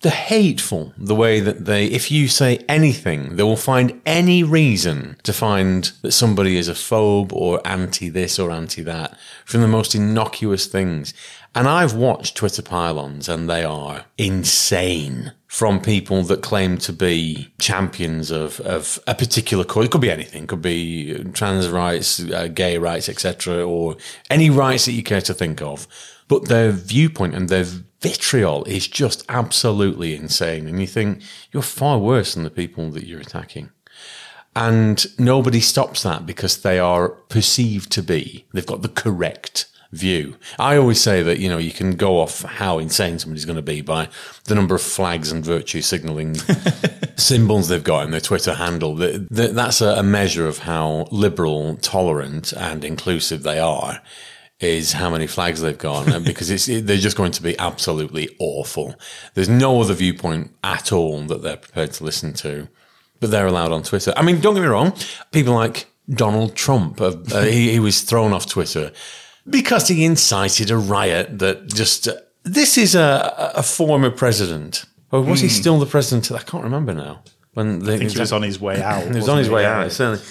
They're 0.01 0.11
hateful 0.13 0.93
the 0.97 1.15
way 1.15 1.41
that 1.41 1.65
they 1.65 1.87
if 1.87 2.09
you 2.09 2.29
say 2.29 2.63
anything 2.69 3.35
they 3.35 3.43
will 3.43 3.57
find 3.57 4.01
any 4.05 4.43
reason 4.43 5.17
to 5.23 5.33
find 5.33 5.91
that 6.03 6.13
somebody 6.13 6.55
is 6.55 6.69
a 6.69 6.73
phobe 6.73 7.33
or 7.33 7.59
anti 7.67 8.07
this 8.07 8.39
or 8.39 8.49
anti 8.49 8.81
that 8.83 9.17
from 9.43 9.59
the 9.59 9.67
most 9.67 9.93
innocuous 9.95 10.67
things. 10.67 11.13
And 11.53 11.67
i've 11.67 11.93
watched 11.93 12.37
twitter 12.37 12.61
pylons 12.61 13.27
and 13.27 13.49
they 13.49 13.65
are 13.65 14.05
insane 14.17 15.33
from 15.49 15.81
people 15.81 16.21
that 16.21 16.43
claim 16.43 16.77
to 16.77 16.93
be 16.93 17.51
champions 17.59 18.29
of, 18.29 18.59
of 18.61 18.99
a 19.07 19.15
particular 19.15 19.63
cause. 19.63 19.85
It 19.85 19.91
could 19.91 19.99
be 19.99 20.11
anything. 20.11 20.43
It 20.43 20.49
could 20.49 20.61
be 20.61 21.23
trans 21.33 21.67
rights, 21.69 22.19
uh, 22.31 22.49
gay 22.49 22.77
rights, 22.77 23.09
etc., 23.09 23.65
or 23.67 23.97
any 24.29 24.51
rights 24.51 24.85
that 24.85 24.91
you 24.91 25.01
care 25.01 25.21
to 25.21 25.33
think 25.33 25.59
of. 25.59 25.87
But 26.27 26.49
their 26.49 26.69
viewpoint 26.69 27.33
and 27.33 27.49
their 27.49 27.65
vitriol 27.99 28.63
is 28.65 28.87
just 28.87 29.25
absolutely 29.27 30.15
insane. 30.15 30.67
And 30.67 30.79
you 30.79 30.85
think 30.85 31.23
you're 31.51 31.63
far 31.63 31.97
worse 31.97 32.35
than 32.35 32.43
the 32.43 32.51
people 32.51 32.91
that 32.91 33.07
you're 33.07 33.19
attacking. 33.19 33.71
And 34.55 35.03
nobody 35.17 35.61
stops 35.61 36.03
that 36.03 36.27
because 36.27 36.61
they 36.61 36.77
are 36.77 37.09
perceived 37.09 37.91
to 37.93 38.03
be, 38.03 38.45
they've 38.53 38.65
got 38.67 38.83
the 38.83 38.87
correct 38.87 39.65
view. 39.91 40.35
I 40.59 40.77
always 40.77 41.01
say 41.01 41.23
that, 41.23 41.39
you 41.39 41.49
know, 41.49 41.57
you 41.57 41.71
can 41.71 41.95
go 41.95 42.19
off 42.19 42.43
how 42.43 42.77
insane 42.77 43.17
somebody's 43.17 43.45
going 43.45 43.55
to 43.55 43.61
be 43.61 43.81
by 43.81 44.09
the 44.45 44.55
number 44.55 44.75
of 44.75 44.81
flags 44.81 45.31
and 45.31 45.43
virtue 45.43 45.81
signaling 45.81 46.35
symbols 47.15 47.67
they've 47.67 47.83
got 47.83 48.05
in 48.05 48.11
their 48.11 48.19
Twitter 48.19 48.53
handle. 48.53 48.95
That, 48.95 49.27
that, 49.29 49.55
that's 49.55 49.81
a, 49.81 50.03
measure 50.03 50.47
of 50.47 50.59
how 50.59 51.07
liberal, 51.11 51.75
tolerant 51.77 52.51
and 52.53 52.83
inclusive 52.83 53.43
they 53.43 53.59
are 53.59 54.01
is 54.59 54.93
how 54.93 55.09
many 55.09 55.25
flags 55.25 55.61
they've 55.61 55.77
got 55.77 56.05
because 56.23 56.49
it's 56.49 56.67
it, 56.67 56.85
they're 56.85 56.97
just 56.97 57.17
going 57.17 57.31
to 57.31 57.41
be 57.41 57.57
absolutely 57.57 58.35
awful. 58.39 58.95
There's 59.33 59.49
no 59.49 59.81
other 59.81 59.93
viewpoint 59.93 60.51
at 60.63 60.91
all 60.91 61.21
that 61.21 61.41
they're 61.41 61.57
prepared 61.57 61.93
to 61.93 62.03
listen 62.03 62.33
to, 62.33 62.67
but 63.19 63.31
they're 63.31 63.47
allowed 63.47 63.71
on 63.71 63.83
Twitter. 63.83 64.13
I 64.15 64.21
mean, 64.21 64.39
don't 64.39 64.53
get 64.53 64.61
me 64.61 64.67
wrong, 64.67 64.93
people 65.31 65.53
like 65.53 65.87
Donald 66.09 66.55
Trump, 66.55 66.99
uh, 67.01 67.15
uh, 67.33 67.43
he, 67.43 67.71
he 67.71 67.79
was 67.79 68.01
thrown 68.01 68.33
off 68.33 68.47
Twitter 68.47 68.91
because 69.49 69.87
he 69.87 70.05
incited 70.05 70.71
a 70.71 70.77
riot 70.77 71.39
that 71.39 71.67
just. 71.67 72.07
Uh, 72.07 72.13
this 72.43 72.77
is 72.77 72.95
a, 72.95 73.51
a 73.55 73.63
former 73.63 74.09
president, 74.09 74.85
or 75.11 75.21
was 75.21 75.41
he 75.41 75.49
still 75.49 75.77
the 75.79 75.85
president? 75.85 76.31
I 76.31 76.39
can't 76.43 76.63
remember 76.63 76.93
now. 76.93 77.21
When 77.53 77.79
they, 77.79 77.95
I 77.95 77.97
think 77.97 78.11
he 78.11 78.19
was 78.19 78.31
on 78.31 78.43
his 78.43 78.59
way 78.59 78.81
out. 78.81 79.03
he 79.03 79.09
was 79.15 79.27
on 79.29 79.37
his 79.37 79.47
he? 79.47 79.53
way 79.53 79.63
Yeah. 79.63 79.79
out, 79.81 79.91
certainly. 79.91 80.23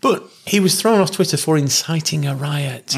But 0.00 0.22
he 0.46 0.60
was 0.60 0.80
thrown 0.80 1.00
off 1.00 1.10
Twitter 1.10 1.36
for 1.36 1.58
inciting 1.58 2.24
a 2.26 2.34
riot. 2.34 2.94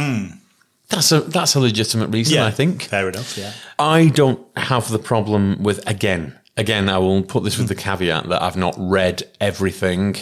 That's 0.90 1.12
a 1.12 1.20
that's 1.20 1.54
a 1.54 1.60
legitimate 1.60 2.08
reason, 2.10 2.34
Yeah, 2.34 2.46
I 2.46 2.50
think. 2.50 2.82
Fair 2.82 3.08
enough, 3.08 3.38
yeah. 3.38 3.52
I 3.78 4.08
don't 4.08 4.40
have 4.56 4.90
the 4.90 4.98
problem 4.98 5.62
with 5.62 5.88
again 5.88 6.38
again, 6.56 6.88
I 6.88 6.98
will 6.98 7.22
put 7.22 7.42
this 7.44 7.58
with 7.58 7.68
the 7.68 7.74
caveat 7.74 8.28
that 8.28 8.42
I've 8.42 8.56
not 8.56 8.74
read 8.78 9.22
everything. 9.40 10.16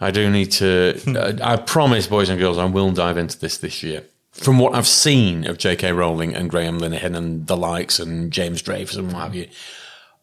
I 0.00 0.10
do 0.10 0.30
need 0.30 0.50
to. 0.52 1.00
uh, 1.16 1.38
I 1.42 1.56
promise, 1.56 2.06
boys 2.08 2.28
and 2.28 2.38
girls, 2.38 2.58
I 2.58 2.64
will 2.64 2.90
dive 2.90 3.16
into 3.16 3.38
this 3.38 3.58
this 3.58 3.82
year. 3.82 4.02
From 4.34 4.58
what 4.58 4.74
I've 4.74 4.86
seen 4.86 5.46
of 5.46 5.58
J.K. 5.58 5.92
Rowling 5.92 6.34
and 6.34 6.50
Graham 6.50 6.80
Linehan 6.80 7.16
and 7.16 7.46
the 7.46 7.56
likes 7.56 8.00
and 8.00 8.32
James 8.32 8.60
Dreyfus 8.60 8.96
and 8.96 9.12
what 9.12 9.22
have 9.22 9.34
you, 9.34 9.46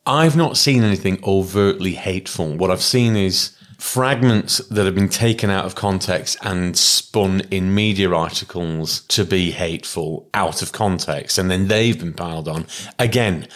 I've 0.05 0.35
not 0.35 0.57
seen 0.57 0.83
anything 0.83 1.19
overtly 1.23 1.93
hateful. 1.93 2.55
What 2.57 2.71
I've 2.71 2.81
seen 2.81 3.15
is 3.15 3.55
fragments 3.79 4.59
that 4.67 4.85
have 4.85 4.93
been 4.93 5.09
taken 5.09 5.49
out 5.49 5.65
of 5.65 5.75
context 5.75 6.37
and 6.43 6.77
spun 6.77 7.41
in 7.51 7.73
media 7.73 8.11
articles 8.11 9.01
to 9.01 9.23
be 9.23 9.51
hateful 9.51 10.29
out 10.33 10.61
of 10.61 10.71
context, 10.71 11.37
and 11.37 11.49
then 11.49 11.67
they've 11.67 11.97
been 11.97 12.13
piled 12.13 12.47
on. 12.47 12.67
Again, 12.99 13.47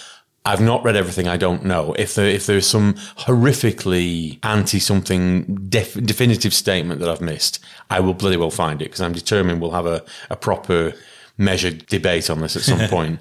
I've 0.45 0.61
not 0.61 0.83
read 0.83 0.95
everything. 0.95 1.27
I 1.27 1.37
don't 1.37 1.65
know 1.65 1.93
if 1.97 2.13
there 2.15 2.27
if 2.27 2.45
there's 2.45 2.67
some 2.67 2.93
horrifically 2.93 4.37
anti 4.43 4.79
something 4.79 5.43
def- 5.69 6.05
definitive 6.05 6.53
statement 6.53 6.99
that 6.99 7.09
I've 7.09 7.21
missed. 7.21 7.59
I 7.89 7.99
will 7.99 8.13
bloody 8.13 8.37
well 8.37 8.51
find 8.51 8.81
it 8.81 8.85
because 8.85 9.01
I'm 9.01 9.13
determined 9.13 9.61
we'll 9.61 9.71
have 9.71 9.87
a, 9.87 10.03
a 10.29 10.35
proper 10.35 10.93
measured 11.37 11.87
debate 11.87 12.29
on 12.29 12.41
this 12.41 12.55
at 12.55 12.61
some 12.61 12.79
point. 12.89 13.19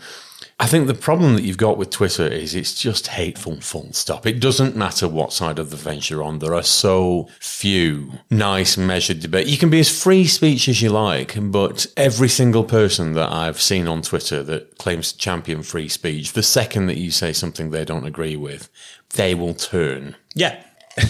I 0.60 0.66
think 0.66 0.86
the 0.86 0.94
problem 0.94 1.34
that 1.34 1.42
you've 1.42 1.56
got 1.56 1.78
with 1.78 1.90
Twitter 1.90 2.26
is 2.26 2.54
it's 2.54 2.80
just 2.80 3.08
hateful, 3.08 3.60
full 3.60 3.92
stop. 3.92 4.24
It 4.24 4.38
doesn't 4.40 4.76
matter 4.76 5.08
what 5.08 5.32
side 5.32 5.58
of 5.58 5.70
the 5.70 5.76
fence 5.76 6.08
you're 6.08 6.22
on. 6.22 6.38
There 6.38 6.54
are 6.54 6.62
so 6.62 7.28
few 7.40 8.12
nice, 8.30 8.76
measured 8.76 9.18
debate. 9.18 9.48
You 9.48 9.58
can 9.58 9.68
be 9.68 9.80
as 9.80 9.90
free 9.90 10.26
speech 10.26 10.68
as 10.68 10.80
you 10.80 10.90
like, 10.90 11.34
but 11.36 11.86
every 11.96 12.28
single 12.28 12.62
person 12.62 13.14
that 13.14 13.32
I've 13.32 13.60
seen 13.60 13.88
on 13.88 14.02
Twitter 14.02 14.44
that 14.44 14.78
claims 14.78 15.10
to 15.12 15.18
champion 15.18 15.64
free 15.64 15.88
speech, 15.88 16.34
the 16.34 16.42
second 16.42 16.86
that 16.86 16.98
you 16.98 17.10
say 17.10 17.32
something 17.32 17.70
they 17.70 17.84
don't 17.84 18.06
agree 18.06 18.36
with, 18.36 18.70
they 19.14 19.34
will 19.34 19.54
turn. 19.54 20.14
Yeah. 20.34 20.62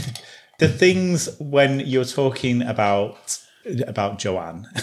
the 0.59 0.69
things 0.69 1.29
when 1.39 1.81
you're 1.81 2.05
talking 2.07 2.63
about 2.63 3.39
about 3.87 4.19
Joanne. 4.19 4.69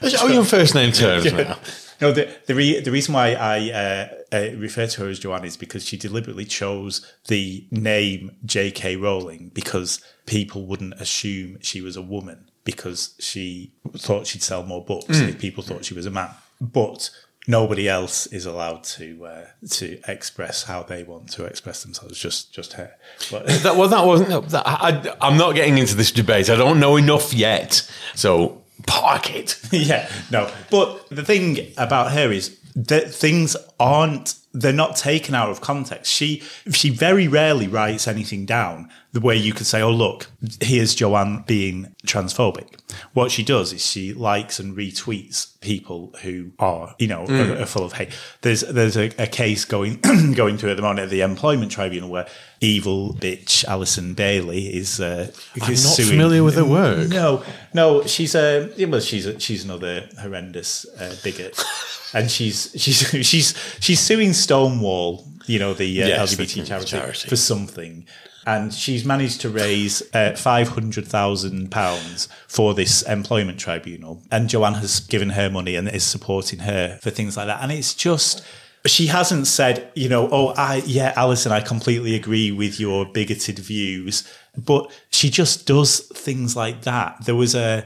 Oh, 0.00 0.28
your 0.28 0.44
first 0.44 0.76
name 0.76 0.92
terms 0.92 1.32
now. 1.32 1.58
No, 2.00 2.12
the 2.12 2.28
the, 2.46 2.54
re- 2.54 2.80
the 2.80 2.90
reason 2.90 3.14
why 3.14 3.32
I 3.34 3.70
uh, 3.70 4.08
uh, 4.32 4.56
refer 4.56 4.86
to 4.86 5.02
her 5.02 5.08
as 5.08 5.18
Joanne 5.18 5.44
is 5.44 5.56
because 5.56 5.84
she 5.86 5.96
deliberately 5.96 6.44
chose 6.44 7.04
the 7.28 7.66
name 7.70 8.36
J.K. 8.44 8.96
Rowling 8.96 9.50
because 9.54 10.00
people 10.26 10.66
wouldn't 10.66 10.94
assume 11.00 11.58
she 11.60 11.80
was 11.80 11.96
a 11.96 12.02
woman 12.02 12.50
because 12.64 13.14
she 13.18 13.72
thought 13.96 14.26
she'd 14.26 14.42
sell 14.42 14.62
more 14.64 14.84
books 14.84 15.18
if 15.20 15.38
people 15.38 15.62
thought 15.62 15.84
she 15.84 15.94
was 15.94 16.04
a 16.06 16.10
man. 16.10 16.30
But 16.60 17.10
nobody 17.48 17.88
else 17.88 18.26
is 18.26 18.44
allowed 18.44 18.82
to 18.82 19.24
uh, 19.24 19.44
to 19.70 20.00
express 20.08 20.64
how 20.64 20.82
they 20.82 21.04
want 21.04 21.30
to 21.32 21.44
express 21.44 21.82
themselves. 21.82 22.18
Just 22.18 22.52
just 22.52 22.72
her. 22.74 22.92
But 23.30 23.46
That, 23.46 23.76
well, 23.76 23.88
that 23.88 24.04
wasn't. 24.04 24.30
no, 24.30 24.40
That, 24.40 24.64
I, 24.66 25.16
I'm 25.20 25.36
not 25.36 25.54
getting 25.54 25.78
into 25.78 25.94
this 25.94 26.10
debate. 26.10 26.50
I 26.50 26.56
don't 26.56 26.80
know 26.80 26.96
enough 26.96 27.32
yet. 27.32 27.88
So 28.14 28.64
park 28.86 29.34
it. 29.34 29.60
yeah, 29.72 30.10
no. 30.30 30.50
But 30.70 31.08
the 31.10 31.24
thing 31.24 31.72
about 31.76 32.12
her 32.12 32.32
is 32.32 32.58
that 32.74 33.12
things 33.12 33.56
aren't 33.80 34.34
they're 34.52 34.72
not 34.72 34.96
taken 34.96 35.34
out 35.34 35.50
of 35.50 35.60
context. 35.60 36.12
She 36.12 36.42
she 36.70 36.90
very 36.90 37.28
rarely 37.28 37.68
writes 37.68 38.08
anything 38.08 38.46
down 38.46 38.88
the 39.16 39.26
way 39.26 39.34
you 39.36 39.52
could 39.54 39.66
say, 39.66 39.80
"Oh, 39.80 39.90
look, 39.90 40.30
here's 40.60 40.94
Joanne 40.94 41.42
being 41.46 41.94
transphobic." 42.06 42.66
What 43.14 43.30
she 43.30 43.42
does 43.42 43.72
is 43.72 43.84
she 43.84 44.12
likes 44.12 44.60
and 44.60 44.76
retweets 44.76 45.58
people 45.60 46.14
who 46.22 46.52
are, 46.58 46.94
you 46.98 47.08
know, 47.08 47.24
are, 47.26 47.62
are 47.62 47.66
full 47.66 47.84
of 47.84 47.94
hate. 47.94 48.10
There's 48.42 48.60
there's 48.60 48.96
a, 48.96 49.06
a 49.18 49.26
case 49.26 49.64
going 49.64 50.00
going 50.34 50.58
through 50.58 50.70
at 50.70 50.76
the 50.76 50.82
moment 50.82 51.00
at 51.00 51.10
the 51.10 51.22
employment 51.22 51.72
tribunal 51.72 52.10
where 52.10 52.26
evil 52.60 53.14
bitch 53.14 53.64
Alison 53.64 54.14
Bailey 54.14 54.66
is. 54.76 55.00
Uh, 55.00 55.30
I'm 55.62 55.68
not 55.70 55.76
suing- 55.78 56.08
familiar 56.10 56.44
with 56.44 56.54
her 56.56 56.64
work. 56.64 57.08
no, 57.08 57.42
no, 57.74 58.04
she's 58.04 58.34
a 58.34 58.70
well, 58.86 59.00
she's 59.00 59.26
a, 59.26 59.40
she's 59.40 59.64
another 59.64 60.08
horrendous 60.20 60.86
uh, 61.00 61.16
bigot, 61.24 61.60
and 62.14 62.30
she's 62.30 62.70
she's 62.76 62.98
she's 63.26 63.54
she's 63.80 64.00
suing 64.00 64.32
Stonewall, 64.32 65.26
you 65.46 65.58
know, 65.58 65.74
the 65.74 66.02
uh, 66.02 66.06
Yes, 66.06 66.34
LGBT 66.34 66.54
the 66.60 66.66
charity, 66.66 66.86
charity. 66.90 67.28
for 67.28 67.36
something, 67.36 68.06
and 68.46 68.72
she's 68.72 69.04
managed 69.04 69.40
to 69.42 69.50
raise 69.50 70.02
uh, 70.14 70.34
five 70.36 70.68
hundred 70.68 71.06
thousand 71.06 71.70
pounds 71.70 72.28
for 72.48 72.72
this 72.72 73.02
employment 73.02 73.58
tribunal, 73.58 74.22
and 74.30 74.48
Joanne 74.48 74.74
has 74.74 75.00
given 75.00 75.30
her 75.30 75.50
money 75.50 75.74
and 75.76 75.88
is 75.88 76.04
supporting 76.04 76.60
her 76.60 76.98
for 77.02 77.10
things 77.10 77.36
like 77.36 77.46
that, 77.48 77.62
and 77.62 77.72
it's 77.72 77.92
just. 77.94 78.42
She 78.86 79.06
hasn't 79.08 79.48
said, 79.48 79.90
you 79.96 80.08
know, 80.08 80.28
oh, 80.30 80.54
I, 80.56 80.76
yeah, 80.86 81.12
Alison, 81.16 81.50
I 81.50 81.58
completely 81.60 82.14
agree 82.14 82.52
with 82.52 82.78
your 82.78 83.04
bigoted 83.04 83.58
views, 83.58 84.22
but 84.56 84.92
she 85.10 85.28
just 85.28 85.66
does 85.66 85.98
things 86.14 86.54
like 86.54 86.82
that. 86.82 87.24
There 87.24 87.34
was 87.34 87.56
a, 87.56 87.84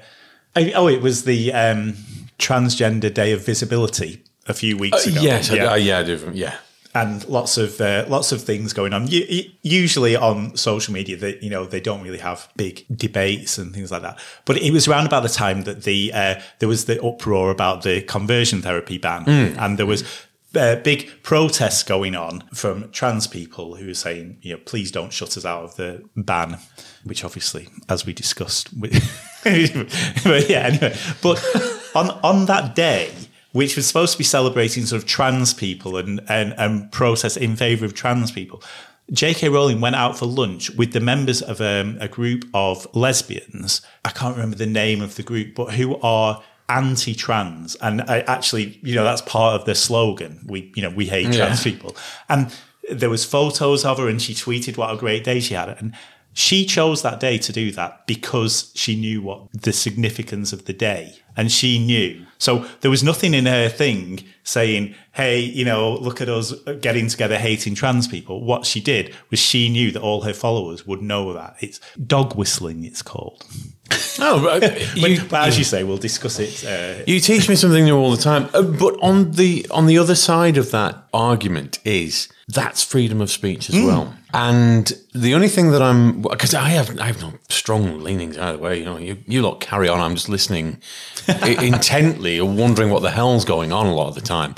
I- 0.55 0.73
oh, 0.77 0.89
it 0.89 1.01
was 1.01 1.25
the 1.25 1.55
um, 1.55 1.95
Transgender 2.39 3.13
Day 3.15 3.33
of 3.33 3.47
Visibility 3.47 4.23
a 4.47 4.53
few 4.53 4.77
weeks 4.77 5.07
ago. 5.07 5.21
Uh, 5.21 5.23
Yes, 5.23 5.51
Yeah 5.51 5.69
I, 5.69 5.73
I, 5.73 5.77
yeah, 5.77 5.99
I 6.01 6.03
do. 6.03 6.31
Yeah. 6.35 6.57
And 6.95 7.27
lots 7.29 7.57
of 7.57 7.81
uh, 7.81 8.05
lots 8.09 8.33
of 8.33 8.43
things 8.43 8.73
going 8.73 8.93
on. 8.93 9.07
U- 9.07 9.51
usually 9.63 10.17
on 10.17 10.57
social 10.57 10.93
media, 10.93 11.17
that 11.17 11.43
you 11.43 11.51
know 11.51 11.65
they 11.65 11.81
don't 11.81 12.03
really 12.03 12.19
have 12.19 12.49
big 12.57 12.85
debates 12.95 13.59
and 13.59 13.73
things 13.73 13.91
like 13.91 14.03
that. 14.03 14.19
But 14.45 14.59
it 14.59 14.73
was 14.73 14.89
around 14.89 15.07
about 15.07 15.23
the 15.23 15.29
time 15.29 15.63
that 15.63 15.85
the 15.85 16.13
uh, 16.13 16.41
there 16.59 16.69
was 16.69 16.87
the 16.87 17.01
uproar 17.03 17.51
about 17.51 17.83
the 17.83 18.03
conversion 18.03 18.63
therapy 18.63 18.99
ban, 18.99 19.25
and 19.29 19.79
there 19.79 19.87
was. 19.87 20.05
Uh, 20.53 20.75
big 20.75 21.09
protests 21.23 21.85
going 21.85 22.17
on 22.17 22.41
from 22.53 22.91
trans 22.91 23.29
people 23.29 23.77
who 23.77 23.87
were 23.87 23.95
saying, 23.95 24.37
you 24.43 24.53
know, 24.53 24.61
please 24.67 24.91
don't 24.91 25.13
shut 25.13 25.37
us 25.37 25.45
out 25.45 25.63
of 25.63 25.77
the 25.77 26.03
ban, 26.17 26.59
which 27.05 27.25
obviously, 27.25 27.69
as 27.89 28.05
we 28.05 28.13
discussed, 28.13 28.69
with, 28.77 28.93
but 29.45 30.51
yeah, 30.51 30.67
anyway. 30.67 30.97
But 31.23 31.41
on 31.95 32.11
on 32.25 32.47
that 32.47 32.75
day, 32.75 33.13
which 33.53 33.77
was 33.77 33.87
supposed 33.87 34.13
to 34.13 34.19
be 34.19 34.25
celebrating 34.25 34.87
sort 34.87 35.03
of 35.03 35.09
trans 35.09 35.53
people 35.55 35.97
and, 35.97 36.21
and, 36.29 36.55
and 36.57 36.91
protest 36.93 37.37
in 37.37 37.57
favour 37.57 37.85
of 37.85 37.95
trans 37.95 38.31
people. 38.31 38.63
J.K. 39.13 39.49
Rowling 39.49 39.81
went 39.81 39.97
out 39.97 40.17
for 40.17 40.27
lunch 40.27 40.71
with 40.71 40.93
the 40.93 41.01
members 41.01 41.43
of 41.43 41.61
um, 41.61 41.99
a 42.01 42.07
group 42.07 42.45
of 42.55 42.87
lesbians. 42.95 43.83
I 44.05 44.11
can't 44.11 44.37
remember 44.37 44.57
the 44.57 44.67
name 44.67 45.03
of 45.03 45.17
the 45.17 45.25
group, 45.25 45.57
but 45.57 45.75
who 45.75 45.99
are 46.01 46.43
anti-trans. 46.69 47.75
And 47.77 48.03
I 48.03 48.21
actually, 48.21 48.79
you 48.83 48.95
know, 48.95 49.03
that's 49.03 49.23
part 49.23 49.59
of 49.61 49.67
their 49.67 49.75
slogan. 49.75 50.41
We, 50.47 50.73
you 50.77 50.83
know, 50.83 50.91
we 50.91 51.07
hate 51.07 51.35
trans 51.35 51.65
people. 51.65 51.97
And 52.29 52.55
there 52.91 53.11
was 53.11 53.25
photos 53.25 53.85
of 53.85 53.99
her 53.99 54.09
and 54.09 54.23
she 54.23 54.33
tweeted 54.33 54.77
what 54.77 54.95
a 54.95 54.97
great 54.97 55.25
day 55.25 55.41
she 55.41 55.55
had. 55.55 55.69
And 55.69 55.95
she 56.33 56.65
chose 56.65 57.03
that 57.03 57.19
day 57.19 57.39
to 57.39 57.53
do 57.53 57.73
that 57.73 58.07
because 58.07 58.71
she 58.77 58.95
knew 58.95 59.21
what 59.23 59.51
the 59.53 59.73
significance 59.73 60.53
of 60.53 60.67
the 60.67 60.73
day 60.73 61.20
and 61.41 61.51
she 61.51 61.79
knew. 61.79 62.27
So 62.37 62.67
there 62.83 62.91
was 62.91 63.03
nothing 63.03 63.33
in 63.33 63.47
her 63.47 63.71
thing 63.71 64.25
saying, 64.43 64.95
Hey, 65.13 65.41
you 65.41 65.65
know, 65.65 65.95
look 65.95 66.21
at 66.21 66.29
us 66.29 66.53
getting 66.83 67.09
together 67.09 67.39
hating 67.39 67.75
trans 67.75 68.07
people. 68.07 68.45
What 68.45 68.67
she 68.67 68.79
did 68.79 69.15
was 69.31 69.39
she 69.39 69.71
knew 69.71 69.91
that 69.93 70.03
all 70.03 70.21
her 70.21 70.35
followers 70.35 70.87
would 70.87 71.01
know 71.01 71.33
that. 71.33 71.57
It's 71.61 71.81
dog 71.97 72.37
whistling, 72.37 72.85
it's 72.85 73.01
called. 73.01 73.43
Oh, 74.19 74.43
but, 74.61 74.65
uh, 74.65 74.79
But, 75.01 75.29
but 75.29 75.49
as 75.49 75.59
you 75.59 75.65
say, 75.65 75.85
we'll 75.85 75.97
discuss 75.97 76.39
it. 76.39 76.65
Uh, 76.65 77.03
you 77.07 77.21
teach 77.21 77.49
me 77.49 77.55
something 77.55 77.85
new 77.85 77.97
all 77.97 78.11
the 78.11 78.23
time. 78.23 78.49
Uh, 78.53 78.63
but 78.63 78.99
on 79.03 79.33
the 79.33 79.67
on 79.71 79.87
the 79.87 79.99
other 79.99 80.15
side 80.15 80.57
of 80.57 80.71
that 80.71 81.05
argument 81.13 81.79
is 81.85 82.29
that's 82.49 82.83
freedom 82.83 83.21
of 83.21 83.31
speech 83.31 83.69
as 83.71 83.77
well. 83.77 84.15
And 84.33 84.93
the 85.15 85.35
only 85.35 85.49
thing 85.49 85.71
that 85.73 85.83
I'm 85.83 86.23
because 86.23 86.55
I 86.55 86.69
have 86.71 86.99
I 86.99 87.07
have 87.07 87.21
no 87.21 87.35
strong 87.49 88.01
leanings 88.01 88.39
either 88.39 88.59
way. 88.59 88.79
You 88.79 88.85
know, 88.85 88.97
you 88.97 89.19
you 89.27 89.43
lot 89.43 89.61
carry 89.61 89.89
on. 89.89 90.01
I'm 90.01 90.15
just 90.15 90.29
listening 90.29 90.81
intently, 91.43 92.39
or 92.41 92.49
wondering 92.51 92.91
what 92.91 93.03
the 93.03 93.11
hell's 93.11 93.45
going 93.45 93.73
on 93.73 93.87
a 93.87 93.95
lot 93.95 94.09
of 94.09 94.15
the 94.15 94.21
time. 94.21 94.55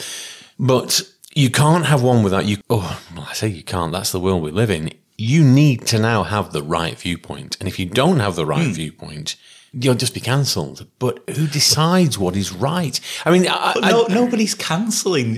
But 0.59 1.03
you 1.35 1.51
can't 1.51 1.87
have 1.87 2.03
one 2.03 2.23
without 2.23 2.45
you. 2.45 2.59
Oh, 2.69 3.01
well, 3.15 3.27
I 3.29 3.33
say 3.33 3.49
you 3.49 3.63
can't. 3.63 3.93
That's 3.93 4.13
the 4.13 4.21
world 4.21 4.43
we 4.43 4.51
live 4.51 4.71
in. 4.71 4.93
You 5.17 5.45
need 5.45 5.87
to 5.87 5.99
now 5.99 6.23
have 6.23 6.53
the 6.53 6.63
right 6.63 6.99
viewpoint, 6.99 7.57
and 7.61 7.69
if 7.69 7.79
you 7.79 7.87
don't 7.87 8.21
have 8.21 8.37
the 8.37 8.47
right 8.47 8.67
hmm. 8.67 8.73
viewpoint. 8.73 9.37
You'll 9.75 9.95
just 9.95 10.13
be 10.13 10.21
cancelled. 10.21 10.87
But 10.99 11.27
who 11.31 11.47
decides 11.47 12.19
what 12.19 12.37
is 12.37 12.53
right? 12.53 13.01
I 13.25 13.31
mean, 13.31 13.49
I, 13.49 13.73
but 13.73 13.85
I- 13.85 14.15
nobody's 14.15 14.55
cancelling. 14.55 15.37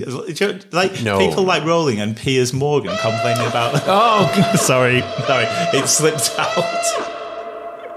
Like 0.73 1.01
No. 1.01 1.19
people 1.19 1.43
like 1.43 1.63
Rowling 1.63 2.01
and 2.01 2.17
Piers 2.17 2.51
Morgan 2.51 2.97
complaining 2.97 3.47
about. 3.47 3.75
Oh, 3.87 4.55
sorry, 4.57 4.99
sorry, 5.25 5.45
it 5.71 5.87
slipped 5.87 6.35
out. 6.37 7.15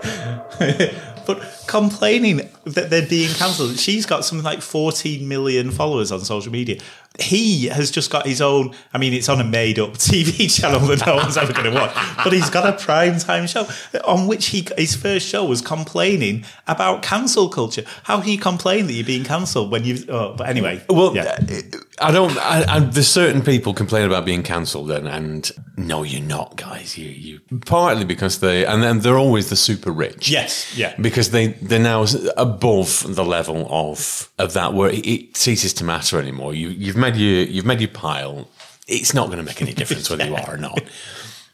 but 1.26 1.64
complaining 1.66 2.48
that 2.64 2.88
they're 2.88 3.06
being 3.06 3.32
cancelled. 3.34 3.78
She's 3.78 4.06
got 4.06 4.24
something 4.24 4.44
like 4.44 4.62
14 4.62 5.28
million 5.28 5.70
followers 5.70 6.10
on 6.10 6.20
social 6.20 6.50
media. 6.50 6.80
He 7.18 7.66
has 7.66 7.90
just 7.90 8.10
got 8.10 8.26
his 8.26 8.40
own. 8.40 8.74
I 8.92 8.98
mean, 8.98 9.12
it's 9.12 9.28
on 9.28 9.40
a 9.40 9.44
made-up 9.44 9.90
TV 9.94 10.50
channel 10.54 10.80
that 10.80 11.04
no 11.06 11.16
one's 11.16 11.36
ever 11.36 11.52
going 11.52 11.72
to 11.72 11.78
watch, 11.78 11.94
but 12.22 12.32
he's 12.32 12.50
got 12.50 12.66
a 12.68 12.76
prime 12.82 13.18
time 13.18 13.46
show 13.46 13.68
on 14.04 14.26
which 14.26 14.46
he 14.46 14.66
his 14.76 14.94
first 14.94 15.26
show 15.26 15.44
was 15.44 15.60
complaining 15.60 16.44
about 16.66 17.02
cancel 17.02 17.48
culture. 17.48 17.84
How 18.04 18.20
can 18.20 18.30
you 18.30 18.38
complain 18.38 18.86
that 18.86 18.92
you're 18.92 19.04
being 19.04 19.24
cancelled 19.24 19.70
when 19.70 19.84
you? 19.84 20.04
Oh, 20.08 20.34
but 20.36 20.48
anyway, 20.48 20.82
Well, 20.88 21.14
yeah. 21.14 21.38
Uh, 21.40 21.78
I 22.00 22.12
don't. 22.12 22.36
I, 22.38 22.76
I, 22.76 22.80
there's 22.80 23.08
certain 23.08 23.42
people 23.42 23.74
complain 23.74 24.04
about 24.06 24.24
being 24.24 24.42
cancelled, 24.42 24.90
and, 24.90 25.08
and 25.08 25.50
no, 25.76 26.02
you're 26.02 26.22
not, 26.22 26.56
guys. 26.56 26.96
You, 26.96 27.08
you 27.08 27.40
partly 27.66 28.04
because 28.04 28.40
they, 28.40 28.64
and 28.64 28.82
then 28.82 29.00
they're 29.00 29.18
always 29.18 29.50
the 29.50 29.56
super 29.56 29.90
rich. 29.90 30.28
Yes, 30.30 30.76
yeah. 30.76 30.94
because 31.00 31.30
they 31.30 31.48
they're 31.48 31.78
now 31.78 32.06
above 32.36 33.04
the 33.06 33.24
level 33.24 33.66
of 33.70 34.30
of 34.38 34.52
that 34.52 34.74
where 34.74 34.90
it, 34.90 35.06
it 35.06 35.36
ceases 35.36 35.72
to 35.74 35.84
matter 35.84 36.18
anymore. 36.18 36.54
You 36.54 36.68
you've 36.68 36.96
made 36.96 37.07
your 37.16 37.42
you've 37.42 37.66
made 37.66 37.80
your 37.80 37.90
pile. 37.90 38.48
It's 38.86 39.12
not 39.12 39.26
going 39.26 39.38
to 39.38 39.44
make 39.44 39.60
any 39.60 39.74
difference 39.74 40.08
whether 40.08 40.26
you 40.26 40.34
are 40.34 40.54
or 40.54 40.56
not. 40.56 40.82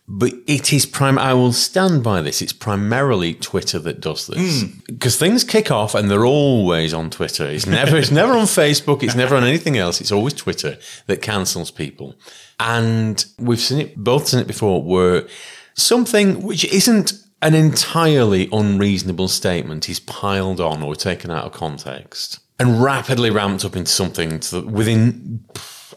But 0.06 0.34
it 0.46 0.70
is 0.72 0.84
prime. 0.84 1.18
I 1.18 1.32
will 1.32 1.52
stand 1.52 2.04
by 2.04 2.20
this. 2.20 2.42
It's 2.42 2.52
primarily 2.52 3.32
Twitter 3.32 3.78
that 3.78 4.00
does 4.00 4.26
this 4.26 4.62
hmm. 4.62 4.78
because 4.86 5.16
things 5.16 5.44
kick 5.44 5.70
off 5.70 5.94
and 5.94 6.10
they're 6.10 6.26
always 6.26 6.92
on 6.92 7.08
Twitter. 7.08 7.46
It's 7.46 7.66
never. 7.66 7.96
it's 7.96 8.10
never 8.10 8.34
on 8.34 8.44
Facebook. 8.44 9.02
It's 9.02 9.14
never 9.14 9.34
on 9.34 9.44
anything 9.44 9.78
else. 9.78 10.02
It's 10.02 10.12
always 10.12 10.34
Twitter 10.34 10.76
that 11.06 11.22
cancels 11.22 11.70
people. 11.70 12.16
And 12.60 13.24
we've 13.38 13.60
seen 13.60 13.80
it. 13.80 13.96
Both 13.96 14.28
seen 14.28 14.40
it 14.40 14.46
before. 14.46 14.82
Where 14.82 15.26
something 15.74 16.42
which 16.42 16.66
isn't 16.66 17.14
an 17.40 17.54
entirely 17.54 18.50
unreasonable 18.52 19.28
statement 19.28 19.88
is 19.88 20.00
piled 20.00 20.60
on 20.60 20.82
or 20.82 20.94
taken 20.94 21.30
out 21.30 21.46
of 21.46 21.52
context 21.52 22.40
and 22.58 22.82
rapidly 22.82 23.30
ramped 23.30 23.64
up 23.64 23.76
into 23.76 23.90
something 23.90 24.40
to 24.40 24.60
the, 24.60 24.66
within 24.66 25.44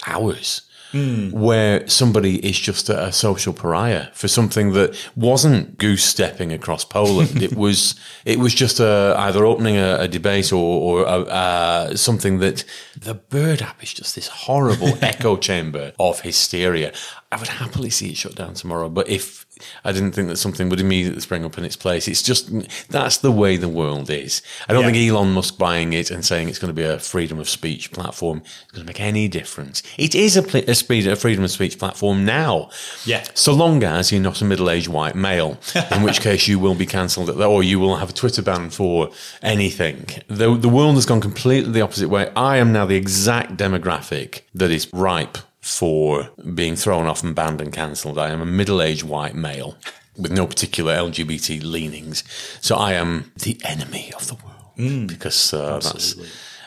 hours 0.06 0.68
hmm. 0.92 1.30
where 1.32 1.88
somebody 1.88 2.46
is 2.46 2.58
just 2.60 2.90
a, 2.90 3.06
a 3.06 3.12
social 3.12 3.54
pariah 3.54 4.08
for 4.14 4.28
something 4.28 4.74
that 4.74 4.96
wasn't 5.16 5.78
goose 5.78 6.04
stepping 6.04 6.52
across 6.52 6.86
Poland. 6.86 7.42
it 7.42 7.56
was 7.56 7.96
it 8.26 8.40
was 8.40 8.54
just 8.54 8.80
a, 8.80 9.16
either 9.18 9.46
opening 9.46 9.78
a, 9.78 9.98
a 10.00 10.08
debate 10.08 10.52
or, 10.52 10.58
or 10.58 11.02
a, 11.04 11.22
uh, 11.22 11.96
something 11.96 12.40
that 12.40 12.64
the 12.96 13.14
bird 13.14 13.62
app 13.62 13.82
is 13.84 13.94
just 13.94 14.16
this 14.16 14.28
horrible 14.28 14.98
echo 15.02 15.38
chamber 15.38 15.94
of 16.00 16.22
hysteria. 16.22 16.94
I 17.32 17.38
would 17.38 17.48
happily 17.48 17.90
see 17.90 18.10
it 18.10 18.18
shut 18.18 18.36
down 18.36 18.54
tomorrow, 18.54 18.90
but 18.90 19.10
if 19.10 19.46
I 19.84 19.92
didn't 19.92 20.12
think 20.14 20.28
that 20.30 20.38
something 20.38 20.70
would 20.70 20.80
immediately 20.80 21.22
spring 21.22 21.46
up 21.46 21.58
in 21.58 21.64
its 21.66 21.76
place. 21.76 22.08
It's 22.08 22.24
just 22.24 22.50
that's 22.90 23.18
the 23.18 23.32
way 23.32 23.58
the 23.58 23.70
world 23.70 24.10
is. 24.10 24.42
I 24.68 24.74
don't 24.74 24.84
Yeah. 24.84 24.92
think 24.92 25.12
Elon 25.12 25.32
Musk 25.34 25.58
buying 25.58 25.94
it 25.94 26.12
and 26.12 26.26
saying 26.26 26.50
it's 26.50 26.60
going 26.60 26.70
to 26.70 26.74
be 26.74 26.84
a 26.84 27.00
freedom 27.00 27.40
of 27.40 27.50
speech 27.50 27.92
platform 27.92 28.42
is 28.46 28.72
going 28.74 28.86
to 28.86 28.88
make 28.88 29.00
any 29.00 29.28
difference. 29.28 29.84
It 29.98 30.16
is 30.16 30.36
a, 30.38 30.44
pl- 30.44 30.64
a, 30.68 30.76
speed, 30.76 31.08
a 31.08 31.16
freedom 31.16 31.44
of 31.44 31.52
speech 31.52 31.78
platform 31.80 32.26
now. 32.26 32.70
Yeah. 33.06 33.24
So 33.34 33.54
long 33.54 33.84
as 33.84 34.12
you're 34.12 34.22
not 34.22 34.42
a 34.42 34.46
middle-aged 34.46 34.88
white 34.88 35.16
male, 35.16 35.58
in 35.92 36.04
which 36.04 36.22
case 36.28 36.48
you 36.48 36.60
will 36.60 36.76
be 36.76 36.86
cancelled, 36.86 37.30
or 37.30 37.64
you 37.64 37.80
will 37.80 37.96
have 37.98 38.10
a 38.10 38.14
Twitter 38.14 38.42
ban 38.42 38.70
for 38.70 39.10
anything. 39.42 40.06
The, 40.28 40.56
the 40.56 40.70
world 40.70 40.96
has 40.96 41.06
gone 41.06 41.22
completely 41.22 41.72
the 41.72 41.82
opposite 41.82 42.10
way. 42.10 42.32
I 42.36 42.58
am 42.58 42.72
now 42.74 42.86
the 42.86 42.96
exact 42.96 43.58
demographic 43.58 44.42
that 44.54 44.72
is 44.72 44.88
ripe 44.94 45.38
for 45.62 46.30
being 46.54 46.76
thrown 46.76 47.08
off 47.08 47.24
and 47.24 47.36
banned 47.36 47.62
and 47.62 47.74
cancelled. 47.74 48.18
I 48.18 48.30
am 48.30 48.42
a 48.42 48.46
middle-aged 48.46 49.04
white 49.04 49.36
male 49.36 49.76
with 50.18 50.32
no 50.32 50.48
particular 50.48 50.96
LGBT 50.96 51.64
leanings. 51.64 52.24
So 52.62 52.76
I 52.76 52.94
am 52.94 53.32
the 53.40 53.60
enemy 53.64 54.12
of 54.16 54.28
the 54.28 54.36
world 54.36 55.08
because 55.08 55.54
uh, 55.54 55.80
that's. 55.80 56.16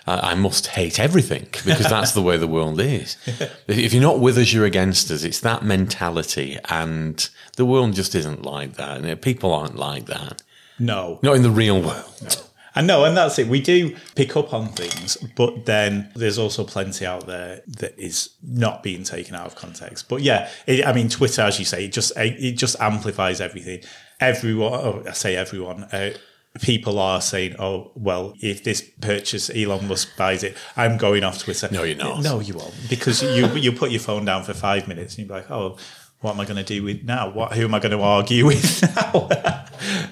I 0.07 0.31
I 0.33 0.35
must 0.35 0.69
hate 0.69 0.99
everything 0.99 1.47
because 1.65 1.89
that's 1.89 2.13
the 2.13 2.23
way 2.23 2.37
the 2.37 2.49
world 2.49 2.81
is. 2.81 3.17
If 3.69 3.93
you're 3.93 4.03
not 4.03 4.19
with 4.19 4.39
us, 4.39 4.53
you're 4.53 4.65
against 4.65 5.11
us. 5.11 5.23
It's 5.23 5.41
that 5.41 5.63
mentality, 5.63 6.59
and 6.69 7.29
the 7.57 7.65
world 7.65 7.95
just 7.95 8.15
isn't 8.15 8.43
like 8.45 8.75
that. 8.75 8.99
And 9.05 9.21
people 9.23 9.53
aren't 9.53 9.77
like 9.77 10.07
that. 10.07 10.43
no, 10.79 11.19
Not 11.23 11.37
in 11.37 11.43
the 11.43 11.51
real 11.51 11.81
world. 11.81 12.43
I 12.75 12.83
no, 12.83 13.05
and 13.05 13.17
that's 13.17 13.39
it. 13.39 13.49
We 13.49 13.61
do 13.61 13.97
pick 14.15 14.37
up 14.37 14.55
on 14.55 14.69
things, 14.69 15.17
but 15.37 15.67
then 15.67 16.11
there's 16.15 16.39
also 16.39 16.65
plenty 16.65 17.05
out 17.05 17.27
there 17.27 17.63
that 17.67 17.99
is 17.99 18.31
not 18.43 18.83
being 18.83 19.03
taken 19.03 19.35
out 19.35 19.47
of 19.47 19.57
context. 19.57 20.09
But 20.09 20.23
yeah, 20.23 20.49
it, 20.67 20.87
I 20.87 20.93
mean, 20.93 21.09
Twitter, 21.09 21.43
as 21.43 21.59
you 21.59 21.65
say, 21.65 21.87
it 21.87 21.93
just 21.93 22.13
it 22.17 22.53
just 22.53 22.77
amplifies 22.81 23.41
everything. 23.41 23.83
Everyone, 24.21 24.73
oh, 24.73 25.03
I 25.07 25.13
say 25.13 25.37
everyone. 25.37 25.85
Uh, 25.85 26.13
people 26.61 26.99
are 26.99 27.21
saying, 27.21 27.57
"Oh, 27.59 27.93
well, 27.95 28.35
if 28.41 28.63
this 28.65 28.83
purchase 29.01 29.51
Elon 29.51 29.89
Musk 29.89 30.17
buys 30.17 30.43
it, 30.43 30.57
I'm 30.77 30.97
going 30.97 31.25
off 31.25 31.39
Twitter." 31.39 31.69
No, 31.71 31.83
you're 31.83 31.97
not. 31.97 32.23
No, 32.23 32.41
you 32.41 32.55
won't, 32.55 32.75
because 32.89 33.23
you 33.23 33.47
you 33.55 33.73
put 33.73 33.91
your 33.91 34.01
phone 34.01 34.25
down 34.25 34.45
for 34.45 34.55
five 34.55 34.87
minutes 34.89 35.17
and 35.19 35.27
you're 35.27 35.37
like, 35.37 35.51
"Oh." 35.51 35.77
What 36.21 36.35
am 36.35 36.41
I 36.41 36.45
going 36.45 36.63
to 36.63 36.65
do 36.65 36.83
with 36.83 37.03
now? 37.03 37.31
What 37.31 37.55
who 37.55 37.65
am 37.65 37.75
I 37.75 37.79
going 37.79 37.97
to 37.97 38.03
argue 38.03 38.45
with 38.53 38.83
now? 38.95 39.29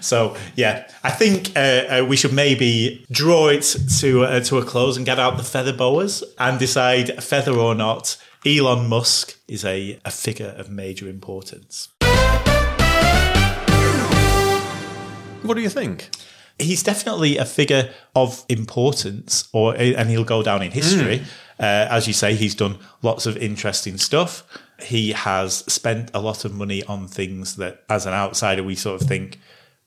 so 0.01 0.37
yeah, 0.57 0.90
I 1.05 1.11
think 1.11 1.55
uh, 1.55 2.01
uh, 2.01 2.07
we 2.09 2.16
should 2.16 2.33
maybe 2.33 3.05
draw 3.11 3.49
it 3.49 3.77
to 4.01 4.25
uh, 4.25 4.40
to 4.40 4.57
a 4.57 4.64
close 4.64 4.97
and 4.97 5.05
get 5.05 5.18
out 5.18 5.37
the 5.37 5.42
feather 5.42 5.75
boas 5.75 6.25
and 6.38 6.59
decide 6.59 7.23
feather 7.23 7.53
or 7.53 7.75
not. 7.75 8.16
Elon 8.47 8.88
Musk 8.88 9.37
is 9.49 9.64
a, 9.64 9.99
a 10.05 10.11
figure 10.11 10.55
of 10.57 10.71
major 10.71 11.09
importance. 11.09 11.88
What 15.42 15.55
do 15.55 15.61
you 15.61 15.68
think? 15.68 16.09
he's 16.59 16.83
definitely 16.83 17.37
a 17.38 17.44
figure 17.44 17.88
of 18.16 18.44
importance, 18.49 19.49
or 19.53 19.77
and 19.77 20.11
he'll 20.11 20.25
go 20.25 20.42
down 20.42 20.61
in 20.62 20.73
history. 20.73 21.23
Uh, 21.61 21.87
as 21.90 22.09
you 22.09 22.12
say, 22.12 22.35
he's 22.35 22.55
done 22.55 22.79
lots 23.03 23.27
of 23.27 23.37
interesting 23.37 23.97
stuff. 23.97 24.42
He 24.80 25.12
has 25.12 25.58
spent 25.72 26.10
a 26.14 26.20
lot 26.20 26.44
of 26.44 26.54
money 26.54 26.84
on 26.84 27.08
things 27.08 27.56
that, 27.56 27.84
as 27.88 28.06
an 28.06 28.12
outsider, 28.12 28.62
we 28.62 28.74
sort 28.74 29.00
of 29.00 29.08
think, 29.08 29.38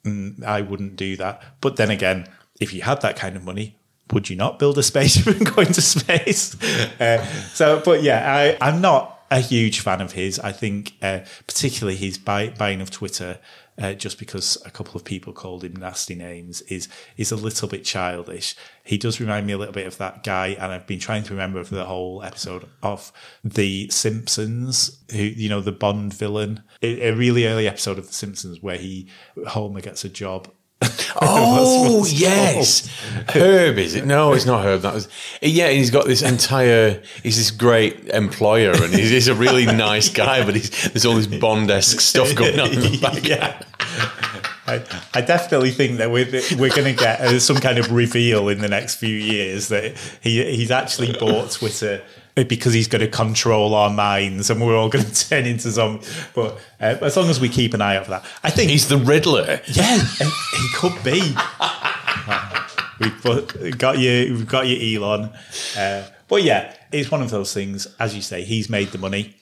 mm, 0.03 0.43
I 0.43 0.61
wouldn't 0.61 0.95
do 0.95 1.15
that. 1.17 1.41
But 1.61 1.77
then 1.77 1.89
again, 1.89 2.27
if 2.59 2.73
you 2.73 2.81
had 2.81 3.01
that 3.01 3.15
kind 3.15 3.35
of 3.35 3.43
money, 3.43 3.75
would 4.11 4.29
you 4.29 4.35
not 4.35 4.59
build 4.59 4.77
a 4.77 4.83
spaceship 4.83 5.27
and 5.37 5.55
go 5.55 5.61
into 5.61 5.81
space? 5.81 6.61
Uh, 6.99 7.25
so, 7.53 7.81
but 7.83 8.03
yeah, 8.03 8.33
I, 8.33 8.57
I'm 8.59 8.81
not 8.81 9.19
a 9.31 9.39
huge 9.39 9.79
fan 9.79 10.01
of 10.01 10.11
his. 10.11 10.39
I 10.39 10.51
think, 10.51 10.93
uh, 11.01 11.19
particularly 11.47 11.95
his 11.95 12.17
buy, 12.17 12.49
buying 12.49 12.81
of 12.81 12.91
Twitter, 12.91 13.39
uh, 13.81 13.93
just 13.93 14.19
because 14.19 14.57
a 14.65 14.71
couple 14.71 14.95
of 14.95 15.03
people 15.03 15.33
called 15.33 15.63
him 15.63 15.75
nasty 15.75 16.15
names, 16.15 16.61
is 16.63 16.87
is 17.17 17.31
a 17.31 17.35
little 17.35 17.67
bit 17.67 17.83
childish. 17.83 18.55
He 18.83 18.97
does 18.97 19.19
remind 19.19 19.47
me 19.47 19.53
a 19.53 19.57
little 19.57 19.73
bit 19.73 19.87
of 19.87 19.97
that 19.97 20.23
guy, 20.23 20.49
and 20.49 20.71
I've 20.71 20.87
been 20.87 20.99
trying 20.99 21.23
to 21.23 21.33
remember 21.33 21.63
for 21.63 21.75
the 21.75 21.85
whole 21.85 22.23
episode 22.23 22.67
of 22.83 23.11
The 23.43 23.89
Simpsons, 23.89 25.03
who 25.11 25.23
you 25.23 25.49
know 25.49 25.61
the 25.61 25.71
Bond 25.71 26.13
villain, 26.13 26.63
a, 26.81 27.09
a 27.09 27.15
really 27.15 27.47
early 27.47 27.67
episode 27.67 27.97
of 27.97 28.07
The 28.07 28.13
Simpsons 28.13 28.61
where 28.61 28.77
he 28.77 29.07
Homer 29.47 29.81
gets 29.81 30.05
a 30.05 30.09
job. 30.09 30.49
Oh 31.23 32.05
yes, 32.07 32.89
Herb 33.29 33.77
is 33.77 33.95
it? 33.95 34.05
No, 34.05 34.33
it's 34.33 34.45
not 34.45 34.65
Herb. 34.65 34.81
That 34.81 34.93
was 34.93 35.07
yeah. 35.41 35.67
and 35.67 35.77
He's 35.77 35.91
got 35.91 36.05
this 36.05 36.21
entire. 36.21 37.01
He's 37.21 37.37
this 37.37 37.51
great 37.51 38.07
employer, 38.09 38.71
and 38.71 38.93
he's, 38.93 39.09
he's 39.09 39.27
a 39.27 39.35
really 39.35 39.65
nice 39.87 40.09
guy. 40.09 40.43
But 40.43 40.55
he's, 40.55 40.91
there's 40.91 41.05
all 41.05 41.15
this 41.15 41.27
Bond-esque 41.27 41.99
stuff 41.99 42.33
going 42.33 42.59
on 42.59 42.71
in 42.71 42.79
the 42.79 42.97
back. 42.99 43.27
yeah. 43.27 43.61
I, 44.67 44.83
I 45.13 45.21
definitely 45.21 45.71
think 45.71 45.97
that 45.97 46.11
we're, 46.11 46.31
we're 46.57 46.73
going 46.73 46.85
to 46.85 46.93
get 46.93 47.19
uh, 47.19 47.39
some 47.39 47.57
kind 47.57 47.77
of 47.77 47.91
reveal 47.91 48.47
in 48.47 48.59
the 48.59 48.69
next 48.69 48.95
few 48.95 49.15
years 49.15 49.67
that 49.67 49.97
he 50.21 50.43
he's 50.55 50.71
actually 50.71 51.13
bought 51.13 51.51
Twitter 51.51 52.01
because 52.35 52.73
he's 52.73 52.87
going 52.87 53.01
to 53.01 53.07
control 53.07 53.73
our 53.73 53.89
minds 53.89 54.49
and 54.49 54.61
we're 54.61 54.75
all 54.75 54.89
going 54.89 55.05
to 55.11 55.29
turn 55.29 55.45
into 55.45 55.69
zombies. 55.71 56.09
But 56.33 56.59
uh, 56.79 56.97
as 57.01 57.17
long 57.17 57.29
as 57.29 57.39
we 57.39 57.49
keep 57.49 57.73
an 57.73 57.81
eye 57.81 57.97
out 57.97 58.05
for 58.05 58.11
that, 58.11 58.25
I 58.43 58.49
think 58.49 58.71
He's 58.71 58.87
the 58.87 58.97
Riddler. 58.97 59.59
yeah, 59.67 59.97
he 59.99 60.67
could 60.75 61.03
be. 61.03 61.35
We've 62.99 63.77
got 63.77 63.97
you. 63.97 64.33
We've 64.33 64.47
got 64.47 64.67
you, 64.67 65.01
Elon. 65.01 65.29
Uh, 65.77 66.07
but 66.27 66.43
yeah, 66.43 66.75
it's 66.91 67.09
one 67.09 67.21
of 67.21 67.29
those 67.31 67.53
things. 67.53 67.87
As 67.99 68.15
you 68.15 68.21
say, 68.21 68.43
he's 68.43 68.69
made 68.69 68.89
the 68.89 68.97
money. 68.97 69.35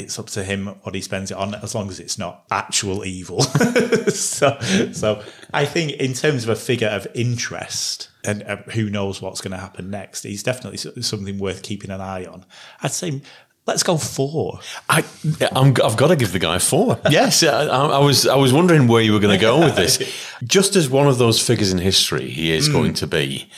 It's 0.00 0.18
up 0.18 0.26
to 0.30 0.44
him 0.44 0.66
what 0.82 0.94
he 0.94 1.00
spends 1.00 1.30
it 1.30 1.36
on, 1.36 1.54
as 1.54 1.74
long 1.74 1.88
as 1.88 2.00
it's 2.00 2.18
not 2.18 2.44
actual 2.50 3.04
evil. 3.04 3.42
so, 4.08 4.58
so 4.92 5.22
I 5.52 5.64
think 5.64 5.92
in 5.92 6.12
terms 6.12 6.44
of 6.44 6.50
a 6.50 6.56
figure 6.56 6.88
of 6.88 7.06
interest, 7.14 8.08
and 8.24 8.42
uh, 8.42 8.56
who 8.72 8.90
knows 8.90 9.22
what's 9.22 9.40
going 9.40 9.52
to 9.52 9.58
happen 9.58 9.90
next, 9.90 10.22
he's 10.22 10.42
definitely 10.42 10.78
something 11.02 11.38
worth 11.38 11.62
keeping 11.62 11.90
an 11.90 12.00
eye 12.00 12.24
on. 12.24 12.44
I'd 12.82 12.92
say 12.92 13.22
let's 13.66 13.82
go 13.82 13.96
four. 13.96 14.60
I, 14.88 15.04
I'm, 15.52 15.74
I've 15.82 15.96
got 15.96 16.08
to 16.08 16.16
give 16.16 16.32
the 16.32 16.38
guy 16.38 16.58
four. 16.58 16.98
Yes, 17.10 17.42
I, 17.42 17.64
I 17.64 17.98
was. 17.98 18.26
I 18.26 18.36
was 18.36 18.52
wondering 18.52 18.88
where 18.88 19.02
you 19.02 19.12
were 19.12 19.20
going 19.20 19.36
to 19.36 19.40
go 19.40 19.60
with 19.60 19.76
this. 19.76 19.98
Just 20.44 20.76
as 20.76 20.88
one 20.90 21.06
of 21.06 21.18
those 21.18 21.40
figures 21.40 21.72
in 21.72 21.78
history, 21.78 22.28
he 22.28 22.52
is 22.52 22.68
going 22.68 22.94
to 22.94 23.06
be. 23.06 23.48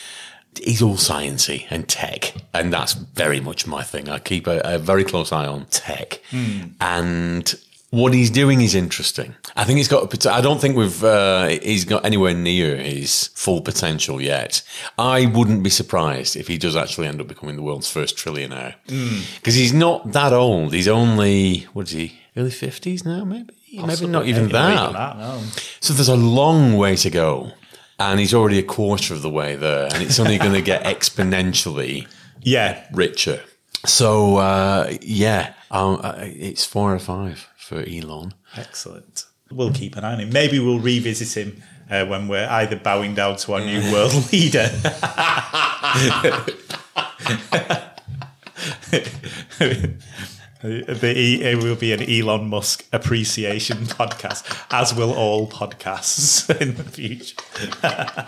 He's 0.61 0.81
all 0.81 0.95
sciency 0.95 1.65
and 1.69 1.87
tech, 1.87 2.33
and 2.53 2.73
that's 2.73 2.93
very 2.93 3.39
much 3.39 3.65
my 3.67 3.83
thing. 3.83 4.09
I 4.09 4.19
keep 4.19 4.47
a, 4.47 4.59
a 4.63 4.77
very 4.79 5.03
close 5.03 5.31
eye 5.31 5.45
on 5.47 5.65
tech, 5.67 6.19
and 6.81 7.55
what 7.91 8.13
he's 8.13 8.29
doing 8.29 8.61
is 8.61 8.75
interesting. 8.75 9.35
I 9.55 9.63
think 9.63 9.77
he's 9.77 9.87
got. 9.87 10.25
I 10.27 10.41
don't 10.41 10.59
think 10.59 10.75
we've. 10.75 11.03
Uh, 11.03 11.47
he's 11.47 11.85
got 11.85 12.05
anywhere 12.05 12.33
near 12.33 12.75
his 12.77 13.27
full 13.35 13.61
potential 13.61 14.21
yet. 14.21 14.61
I 14.97 15.25
wouldn't 15.27 15.63
be 15.63 15.69
surprised 15.69 16.35
if 16.35 16.47
he 16.47 16.57
does 16.57 16.75
actually 16.75 17.07
end 17.07 17.21
up 17.21 17.27
becoming 17.27 17.55
the 17.55 17.61
world's 17.63 17.89
first 17.89 18.17
trillionaire 18.17 18.75
because 19.37 19.55
he's 19.55 19.73
not 19.73 20.11
that 20.11 20.33
old. 20.33 20.73
He's 20.73 20.87
only 20.87 21.61
what 21.73 21.87
is 21.87 21.91
he? 21.93 22.19
Early 22.37 22.51
fifties 22.51 23.05
now, 23.05 23.23
maybe. 23.23 23.53
Maybe 23.73 24.07
not 24.07 24.25
even 24.25 24.43
Maybe 24.43 24.53
that. 24.53 25.17
no. 25.17 25.41
So 25.79 25.93
there's 25.93 26.09
a 26.09 26.15
long 26.15 26.75
way 26.77 26.95
to 26.97 27.09
go, 27.11 27.51
and 27.99 28.19
he's 28.19 28.33
already 28.33 28.59
a 28.59 28.63
quarter 28.63 29.13
of 29.13 29.21
the 29.21 29.29
way 29.29 29.55
there, 29.55 29.85
and 29.93 30.03
it's 30.03 30.19
only 30.19 30.37
going 30.37 30.53
to 30.53 30.61
get 30.61 30.83
exponentially 30.85 32.07
Yeah, 32.41 32.85
richer. 32.93 33.41
So 33.85 34.37
uh, 34.37 34.93
yeah, 35.01 35.53
um, 35.71 35.99
uh, 36.03 36.15
it's 36.19 36.65
four 36.65 36.93
or 36.93 36.99
five 36.99 37.47
for 37.57 37.81
Elon. 37.87 38.33
excellent. 38.57 39.25
We'll 39.51 39.73
keep 39.73 39.95
an 39.97 40.03
eye 40.03 40.13
on 40.13 40.19
him. 40.19 40.29
Maybe 40.31 40.59
we'll 40.59 40.79
revisit 40.79 41.35
him 41.35 41.63
uh, 41.89 42.05
when 42.05 42.27
we're 42.27 42.47
either 42.47 42.75
bowing 42.75 43.15
down 43.15 43.37
to 43.37 43.53
our 43.53 43.61
new 43.61 43.91
world 43.91 44.13
leader. 44.31 44.69
Uh, 50.61 50.93
the, 50.93 51.13
E- 51.15 51.41
it 51.41 51.63
will 51.63 51.75
be 51.75 51.93
an 51.93 52.01
Elon 52.01 52.49
Musk 52.49 52.85
appreciation 52.91 53.77
podcast, 53.85 54.43
as 54.71 54.93
will 54.93 55.13
all 55.13 55.47
podcasts 55.49 56.49
in 56.61 56.75
the 56.75 56.83
future. 56.83 57.37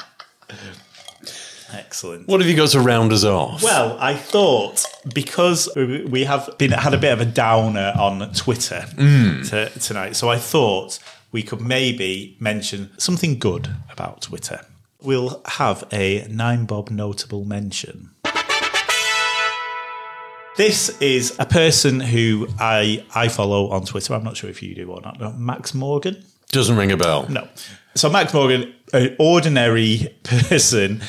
Excellent. 1.74 2.28
What 2.28 2.41
have 2.41 2.50
you 2.50 2.56
got 2.56 2.70
to 2.70 2.80
round 2.80 3.12
us 3.12 3.24
off? 3.24 3.63
Well, 3.63 3.98
I 4.00 4.13
thought 4.15 4.86
because 5.13 5.70
we 5.76 6.26
have 6.26 6.50
been 6.58 6.72
had 6.72 6.94
a 6.94 6.98
bit 6.98 7.13
of 7.13 7.22
a 7.22 7.26
downer 7.26 7.94
on 7.98 8.34
Twitter 8.34 8.86
mm. 8.91 9.50
to, 9.50 9.70
tonight, 9.80 10.15
so 10.15 10.30
I 10.30 10.38
thought 10.38 11.00
we 11.32 11.44
could 11.44 11.62
maybe 11.62 12.36
mention 12.39 12.91
something 12.98 13.39
good 13.39 13.70
about 13.89 14.22
Twitter. 14.22 14.65
We'll 15.02 15.41
have 15.46 15.86
a 15.91 16.28
nine 16.30 16.65
bob 16.65 16.89
notable 16.91 17.46
mention. 17.46 18.12
This 20.62 20.89
is 21.02 21.36
a 21.39 21.45
person 21.47 22.00
who 22.00 22.47
I 22.60 23.04
I 23.15 23.30
follow 23.30 23.71
on 23.71 23.84
Twitter. 23.84 24.13
I'm 24.13 24.24
not 24.24 24.38
sure 24.38 24.47
if 24.47 24.62
you 24.62 24.76
do 24.76 24.91
or 24.91 25.02
not. 25.02 25.39
Max 25.39 25.74
Morgan. 25.74 26.24
Doesn't 26.52 26.78
ring 26.78 26.91
a 26.91 26.97
bell. 26.97 27.26
No. 27.30 27.47
So 27.95 28.12
Max 28.12 28.32
Morgan, 28.32 28.71
an 28.93 29.15
ordinary 29.17 30.15
person 30.24 31.02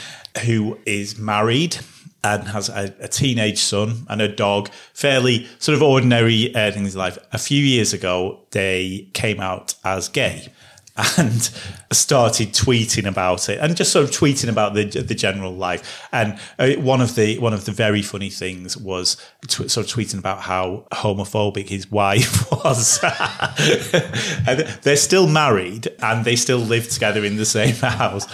who 0.47 0.79
is 0.87 1.19
married 1.19 1.77
and 2.25 2.49
has 2.49 2.71
a, 2.71 2.95
a 2.99 3.09
teenage 3.09 3.59
son 3.59 4.07
and 4.09 4.23
a 4.23 4.29
dog, 4.29 4.71
fairly 4.95 5.47
sort 5.59 5.77
of 5.77 5.83
ordinary 5.83 6.55
uh, 6.55 6.73
things 6.73 6.95
in 6.95 6.99
life. 6.99 7.19
A 7.31 7.39
few 7.39 7.63
years 7.63 7.93
ago, 7.93 8.41
they 8.53 9.07
came 9.13 9.39
out 9.39 9.75
as 9.85 10.09
gay 10.09 10.49
and 11.17 11.51
started 11.91 12.49
tweeting 12.49 13.07
about 13.07 13.49
it 13.49 13.59
and 13.61 13.75
just 13.75 13.93
sort 13.93 14.05
of 14.05 14.11
tweeting 14.11 14.51
about 14.51 14.75
the 14.75 14.85
the 14.85 15.15
general 15.15 15.55
life. 15.55 16.07
And 16.13 16.39
uh, 16.59 16.73
one 16.73 17.01
of 17.01 17.15
the 17.15 17.39
one 17.39 17.55
of 17.55 17.65
the 17.65 17.73
very 17.73 18.03
funny 18.03 18.29
things 18.29 18.77
was 18.77 19.17
sort 19.49 19.77
of 19.79 19.87
tweeting 19.87 20.19
about 20.19 20.41
how 20.41 20.87
homophobic 20.93 21.71
his 21.71 21.91
wife 21.91 22.51
was. 22.51 23.01
They're 24.83 24.97
still 24.97 25.29
married 25.29 25.89
and 26.01 26.27
they 26.27 26.37
still 26.37 26.59
live 26.59 26.91
together 26.91 27.25
in 27.25 27.37
the 27.37 27.47
same 27.47 27.75
house 27.75 28.27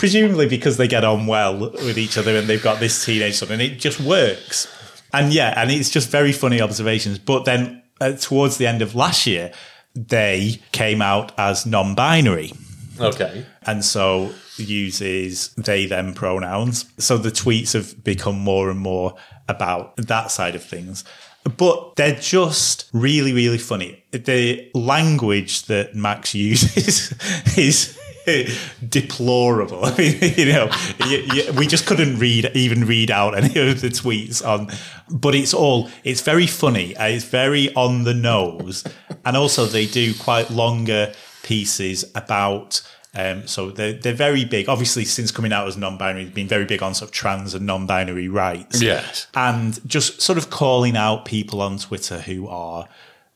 presumably 0.00 0.48
because 0.48 0.78
they 0.78 0.88
get 0.88 1.04
on 1.04 1.26
well 1.26 1.56
with 1.58 1.98
each 1.98 2.16
other 2.16 2.34
and 2.34 2.48
they've 2.48 2.62
got 2.62 2.80
this 2.80 3.04
teenage 3.04 3.34
son 3.36 3.52
and 3.52 3.62
it 3.62 3.78
just 3.78 4.00
works. 4.00 4.66
And 5.12 5.32
yeah 5.32 5.54
and 5.56 5.70
it's 5.70 5.90
just 5.90 6.10
very 6.10 6.32
funny 6.32 6.60
observations. 6.60 7.20
But 7.20 7.44
then 7.44 7.82
uh, 8.00 8.12
towards 8.12 8.56
the 8.56 8.66
end 8.66 8.82
of 8.82 8.96
last 8.96 9.28
year 9.28 9.52
they 9.94 10.60
came 10.72 11.02
out 11.02 11.32
as 11.38 11.66
non-binary. 11.66 12.52
Okay. 13.00 13.46
and 13.62 13.82
so 13.82 14.30
uses 14.58 15.54
they 15.54 15.86
them 15.86 16.12
pronouns. 16.12 16.84
So 16.98 17.16
the 17.16 17.30
tweets 17.30 17.72
have 17.72 18.04
become 18.04 18.38
more 18.38 18.70
and 18.70 18.78
more 18.78 19.14
about 19.48 19.96
that 19.96 20.30
side 20.30 20.54
of 20.54 20.62
things. 20.62 21.02
But 21.56 21.96
they're 21.96 22.14
just 22.20 22.90
really 22.92 23.32
really 23.32 23.58
funny. 23.58 24.04
The 24.12 24.70
language 24.74 25.62
that 25.66 25.94
max 25.94 26.34
uses 26.48 27.14
is 27.56 27.98
deplorable 28.88 29.84
i 29.84 29.96
mean 29.98 30.16
you 30.36 30.46
know 30.52 30.68
y- 31.00 31.26
y- 31.28 31.50
we 31.56 31.66
just 31.66 31.86
couldn't 31.86 32.18
read 32.18 32.50
even 32.54 32.84
read 32.84 33.10
out 33.10 33.36
any 33.36 33.70
of 33.70 33.80
the 33.80 33.88
tweets 33.88 34.44
on 34.46 34.68
but 35.10 35.34
it's 35.34 35.54
all 35.54 35.88
it's 36.04 36.20
very 36.20 36.46
funny 36.46 36.96
uh, 36.96 37.06
it's 37.06 37.24
very 37.24 37.72
on 37.74 38.04
the 38.04 38.14
nose 38.14 38.84
and 39.24 39.36
also 39.36 39.64
they 39.64 39.86
do 39.86 40.14
quite 40.14 40.50
longer 40.50 41.12
pieces 41.42 42.04
about 42.14 42.82
um, 43.12 43.48
so 43.48 43.72
they're, 43.72 43.94
they're 43.94 44.12
very 44.14 44.44
big. 44.44 44.68
Obviously, 44.68 45.04
since 45.04 45.32
coming 45.32 45.52
out 45.52 45.66
as 45.66 45.76
non-binary, 45.76 46.22
they've 46.26 46.32
been 46.34 46.46
very 46.46 46.64
big 46.64 46.80
on 46.80 46.94
sort 46.94 47.08
of 47.08 47.12
trans 47.12 47.54
and 47.54 47.66
non-binary 47.66 48.28
rights. 48.28 48.80
Yes. 48.80 49.26
and 49.34 49.80
just 49.84 50.22
sort 50.22 50.38
of 50.38 50.48
calling 50.48 50.96
out 50.96 51.24
people 51.24 51.60
on 51.60 51.76
Twitter 51.78 52.20
who 52.20 52.46
are 52.46 52.86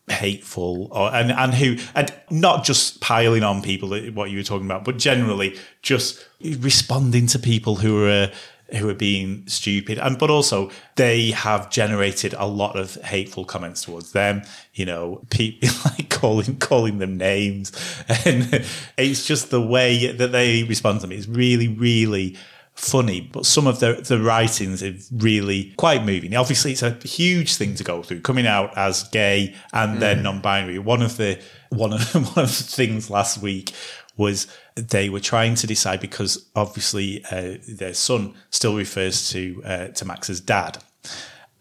hateful 0.08 0.88
or 0.90 1.14
and 1.14 1.32
and 1.32 1.54
who 1.54 1.76
and 1.94 2.12
not 2.30 2.64
just 2.64 3.00
piling 3.00 3.42
on 3.42 3.62
people 3.62 3.88
what 4.12 4.30
you 4.30 4.38
were 4.38 4.44
talking 4.44 4.66
about, 4.66 4.84
but 4.84 4.98
generally 4.98 5.58
just 5.82 6.24
responding 6.58 7.26
to 7.28 7.38
people 7.38 7.76
who 7.76 8.06
are. 8.06 8.30
Who 8.78 8.88
are 8.88 8.94
being 8.94 9.46
stupid, 9.46 9.98
and 9.98 10.18
but 10.18 10.30
also 10.30 10.70
they 10.96 11.32
have 11.32 11.70
generated 11.70 12.34
a 12.36 12.46
lot 12.46 12.76
of 12.76 12.94
hateful 12.94 13.44
comments 13.44 13.82
towards 13.82 14.12
them. 14.12 14.42
You 14.72 14.86
know, 14.86 15.20
people 15.28 15.68
like 15.84 16.08
calling 16.08 16.56
calling 16.56 16.98
them 16.98 17.18
names, 17.18 17.72
and 18.24 18.64
it's 18.96 19.26
just 19.26 19.50
the 19.50 19.60
way 19.60 20.10
that 20.10 20.32
they 20.32 20.64
respond 20.64 21.02
to 21.02 21.06
me 21.06 21.16
is 21.16 21.28
really, 21.28 21.68
really 21.68 22.36
funny, 22.74 23.20
but 23.20 23.46
some 23.46 23.66
of 23.66 23.80
the 23.80 24.04
the 24.06 24.20
writings 24.20 24.82
are 24.82 24.94
really 25.12 25.72
quite 25.76 26.04
moving. 26.04 26.34
Obviously, 26.34 26.72
it's 26.72 26.82
a 26.82 26.92
huge 27.04 27.56
thing 27.56 27.74
to 27.76 27.84
go 27.84 28.02
through 28.02 28.20
coming 28.20 28.46
out 28.46 28.76
as 28.76 29.04
gay 29.08 29.54
and 29.72 30.00
then 30.00 30.22
non-binary. 30.22 30.78
One 30.78 31.02
of 31.02 31.16
the 31.16 31.40
one 31.70 31.92
of 31.92 32.14
one 32.36 32.44
of 32.44 32.56
the 32.56 32.64
things 32.68 33.10
last 33.10 33.38
week 33.38 33.72
was 34.16 34.46
they 34.76 35.08
were 35.08 35.20
trying 35.20 35.54
to 35.56 35.66
decide 35.66 36.00
because 36.00 36.48
obviously 36.54 37.24
uh, 37.30 37.54
their 37.68 37.94
son 37.94 38.34
still 38.50 38.76
refers 38.76 39.30
to 39.30 39.62
uh, 39.64 39.88
to 39.88 40.04
Max 40.04 40.28
as 40.30 40.40
dad. 40.40 40.78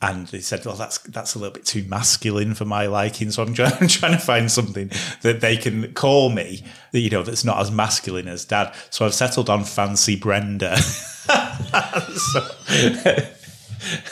And 0.03 0.27
they 0.27 0.41
said, 0.41 0.65
"Well, 0.65 0.75
that's 0.75 0.97
that's 0.97 1.33
a 1.33 1.39
little 1.39 1.53
bit 1.53 1.65
too 1.65 1.85
masculine 1.85 2.55
for 2.55 2.65
my 2.65 2.87
liking." 2.87 3.31
So 3.31 3.41
I'm 3.41 3.53
trying, 3.53 3.71
I'm 3.79 3.87
trying 3.87 4.11
to 4.11 4.17
find 4.17 4.51
something 4.51 4.91
that 5.21 5.39
they 5.39 5.55
can 5.55 5.93
call 5.93 6.29
me, 6.29 6.61
that, 6.91 6.99
you 6.99 7.09
know, 7.09 7.23
that's 7.23 7.45
not 7.45 7.59
as 7.59 7.71
masculine 7.71 8.27
as 8.27 8.43
dad. 8.43 8.75
So 8.89 9.05
I've 9.05 9.13
settled 9.13 9.49
on 9.49 9.63
Fancy 9.63 10.17
Brenda. 10.17 10.75
so, 10.77 12.41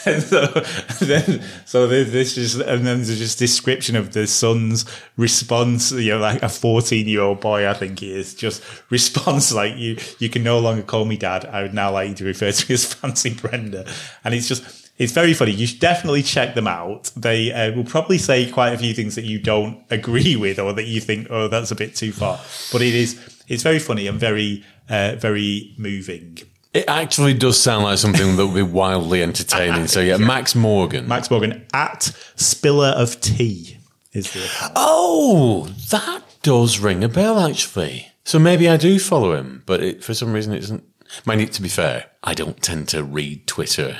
and 0.05 0.23
so 0.23 0.47
then, 1.01 1.43
so 1.65 1.87
this 1.87 2.35
just, 2.35 2.55
and 2.61 2.87
then 2.87 3.03
there's 3.03 3.17
just 3.17 3.37
description 3.37 3.97
of 3.97 4.13
the 4.13 4.27
son's 4.27 4.85
response. 5.17 5.91
You 5.91 6.11
know, 6.11 6.19
like 6.19 6.41
a 6.41 6.47
14 6.47 7.05
year 7.05 7.19
old 7.19 7.41
boy, 7.41 7.69
I 7.69 7.73
think 7.73 7.99
he 7.99 8.13
is, 8.13 8.33
just 8.33 8.63
response 8.89 9.53
like 9.53 9.75
you. 9.75 9.97
You 10.19 10.29
can 10.29 10.43
no 10.43 10.59
longer 10.59 10.83
call 10.83 11.03
me 11.03 11.17
dad. 11.17 11.43
I 11.45 11.63
would 11.63 11.73
now 11.73 11.91
like 11.91 12.07
you 12.07 12.15
to 12.15 12.25
refer 12.25 12.53
to 12.53 12.69
me 12.69 12.73
as 12.75 12.93
Fancy 12.93 13.33
Brenda, 13.33 13.85
and 14.23 14.33
it's 14.33 14.47
just. 14.47 14.80
It's 14.97 15.13
very 15.13 15.33
funny. 15.33 15.51
You 15.51 15.65
should 15.67 15.79
definitely 15.79 16.21
check 16.21 16.53
them 16.53 16.67
out. 16.67 17.11
They 17.15 17.51
uh, 17.51 17.73
will 17.75 17.83
probably 17.85 18.17
say 18.17 18.49
quite 18.51 18.73
a 18.73 18.77
few 18.77 18.93
things 18.93 19.15
that 19.15 19.25
you 19.25 19.39
don't 19.39 19.83
agree 19.89 20.35
with, 20.35 20.59
or 20.59 20.73
that 20.73 20.85
you 20.85 21.01
think, 21.01 21.27
"Oh, 21.29 21.47
that's 21.47 21.71
a 21.71 21.75
bit 21.75 21.95
too 21.95 22.11
far." 22.11 22.39
But 22.71 22.81
it 22.81 22.93
is. 22.93 23.19
It's 23.47 23.63
very 23.63 23.79
funny 23.79 24.07
and 24.07 24.19
very, 24.19 24.63
uh, 24.89 25.15
very 25.17 25.73
moving. 25.77 26.37
It 26.73 26.85
actually 26.87 27.33
does 27.33 27.59
sound 27.59 27.83
like 27.83 27.97
something 27.97 28.37
that 28.37 28.47
would 28.47 28.55
be 28.55 28.61
wildly 28.61 29.21
entertaining. 29.21 29.87
So 29.87 29.99
yeah, 29.99 30.17
Max 30.33 30.55
Morgan. 30.55 31.07
Max 31.07 31.29
Morgan 31.29 31.65
at 31.73 32.03
Spiller 32.35 32.93
of 32.95 33.19
Tea 33.19 33.77
is 34.13 34.31
the 34.31 34.71
Oh, 34.75 35.67
that 35.89 36.23
does 36.43 36.79
ring 36.79 37.03
a 37.03 37.09
bell 37.09 37.39
actually. 37.39 38.07
So 38.23 38.39
maybe 38.39 38.69
I 38.69 38.77
do 38.77 38.99
follow 38.99 39.33
him, 39.33 39.63
but 39.65 39.83
it, 39.83 40.03
for 40.03 40.13
some 40.13 40.31
reason 40.31 40.53
it 40.53 40.61
doesn't. 40.61 40.83
Mind 41.25 41.41
you, 41.41 41.47
to 41.47 41.61
be 41.61 41.69
fair, 41.69 42.05
I 42.23 42.33
don't 42.33 42.61
tend 42.61 42.87
to 42.89 43.03
read 43.03 43.47
Twitter. 43.47 43.95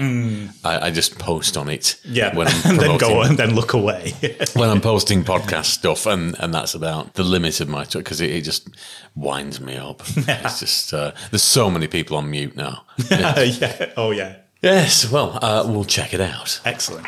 I, 0.64 0.88
I 0.88 0.92
just 0.92 1.18
post 1.18 1.58
on 1.58 1.70
it. 1.70 2.00
yeah, 2.06 2.36
when 2.36 2.48
I'm 2.48 2.62
and 2.72 2.80
then 2.80 2.98
go 2.98 3.22
and 3.22 3.38
then 3.38 3.56
look 3.56 3.74
away. 3.74 4.14
when 4.54 4.70
I'm 4.70 4.82
posting 4.82 5.24
podcast 5.24 5.66
stuff, 5.66 6.06
and, 6.06 6.36
and 6.40 6.54
that's 6.54 6.74
about 6.74 7.14
the 7.16 7.24
limit 7.24 7.60
of 7.60 7.70
my 7.70 7.84
Twitter 7.84 8.00
because 8.00 8.22
it, 8.22 8.32
it 8.32 8.42
just 8.42 8.70
winds 9.16 9.60
me 9.60 9.76
up. 9.78 10.02
it's 10.16 10.60
just 10.60 10.94
uh, 10.94 11.12
there's 11.32 11.44
so 11.44 11.70
many 11.70 11.88
people 11.88 12.18
on 12.18 12.30
mute 12.30 12.56
now. 12.56 12.84
yeah. 13.10 13.92
Oh 13.98 14.12
yeah. 14.12 14.38
yes, 14.62 15.12
well, 15.12 15.40
uh, 15.42 15.64
we'll 15.68 15.86
check 15.86 16.14
it 16.14 16.22
out. 16.22 16.62
Excellent. 16.66 17.08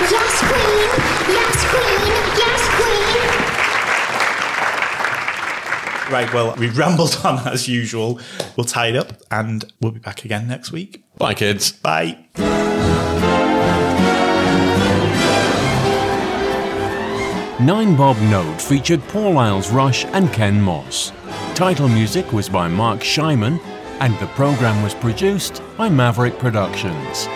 Yes, 0.00 0.40
queen. 0.40 1.34
Yes, 1.34 1.70
queen. 1.70 2.38
Yes, 2.38 2.76
queen. 2.76 2.93
Right. 6.10 6.32
Well, 6.32 6.54
we've 6.56 6.76
rambled 6.76 7.20
on 7.24 7.46
as 7.48 7.68
usual. 7.68 8.20
We'll 8.56 8.64
tie 8.64 8.88
it 8.88 8.96
up, 8.96 9.14
and 9.30 9.64
we'll 9.80 9.92
be 9.92 10.00
back 10.00 10.24
again 10.24 10.46
next 10.46 10.70
week. 10.72 11.04
Bye, 11.16 11.34
kids. 11.34 11.72
Bye. 11.72 12.18
Nine 17.60 17.96
Bob 17.96 18.18
Note 18.22 18.60
featured 18.60 19.00
Paul 19.08 19.38
Isles 19.38 19.70
Rush 19.70 20.04
and 20.06 20.30
Ken 20.32 20.60
Moss. 20.60 21.12
Title 21.54 21.88
music 21.88 22.32
was 22.32 22.48
by 22.48 22.68
Mark 22.68 23.00
Scheiman, 23.00 23.58
and 24.00 24.18
the 24.18 24.26
program 24.28 24.82
was 24.82 24.92
produced 24.92 25.62
by 25.78 25.88
Maverick 25.88 26.38
Productions. 26.38 27.26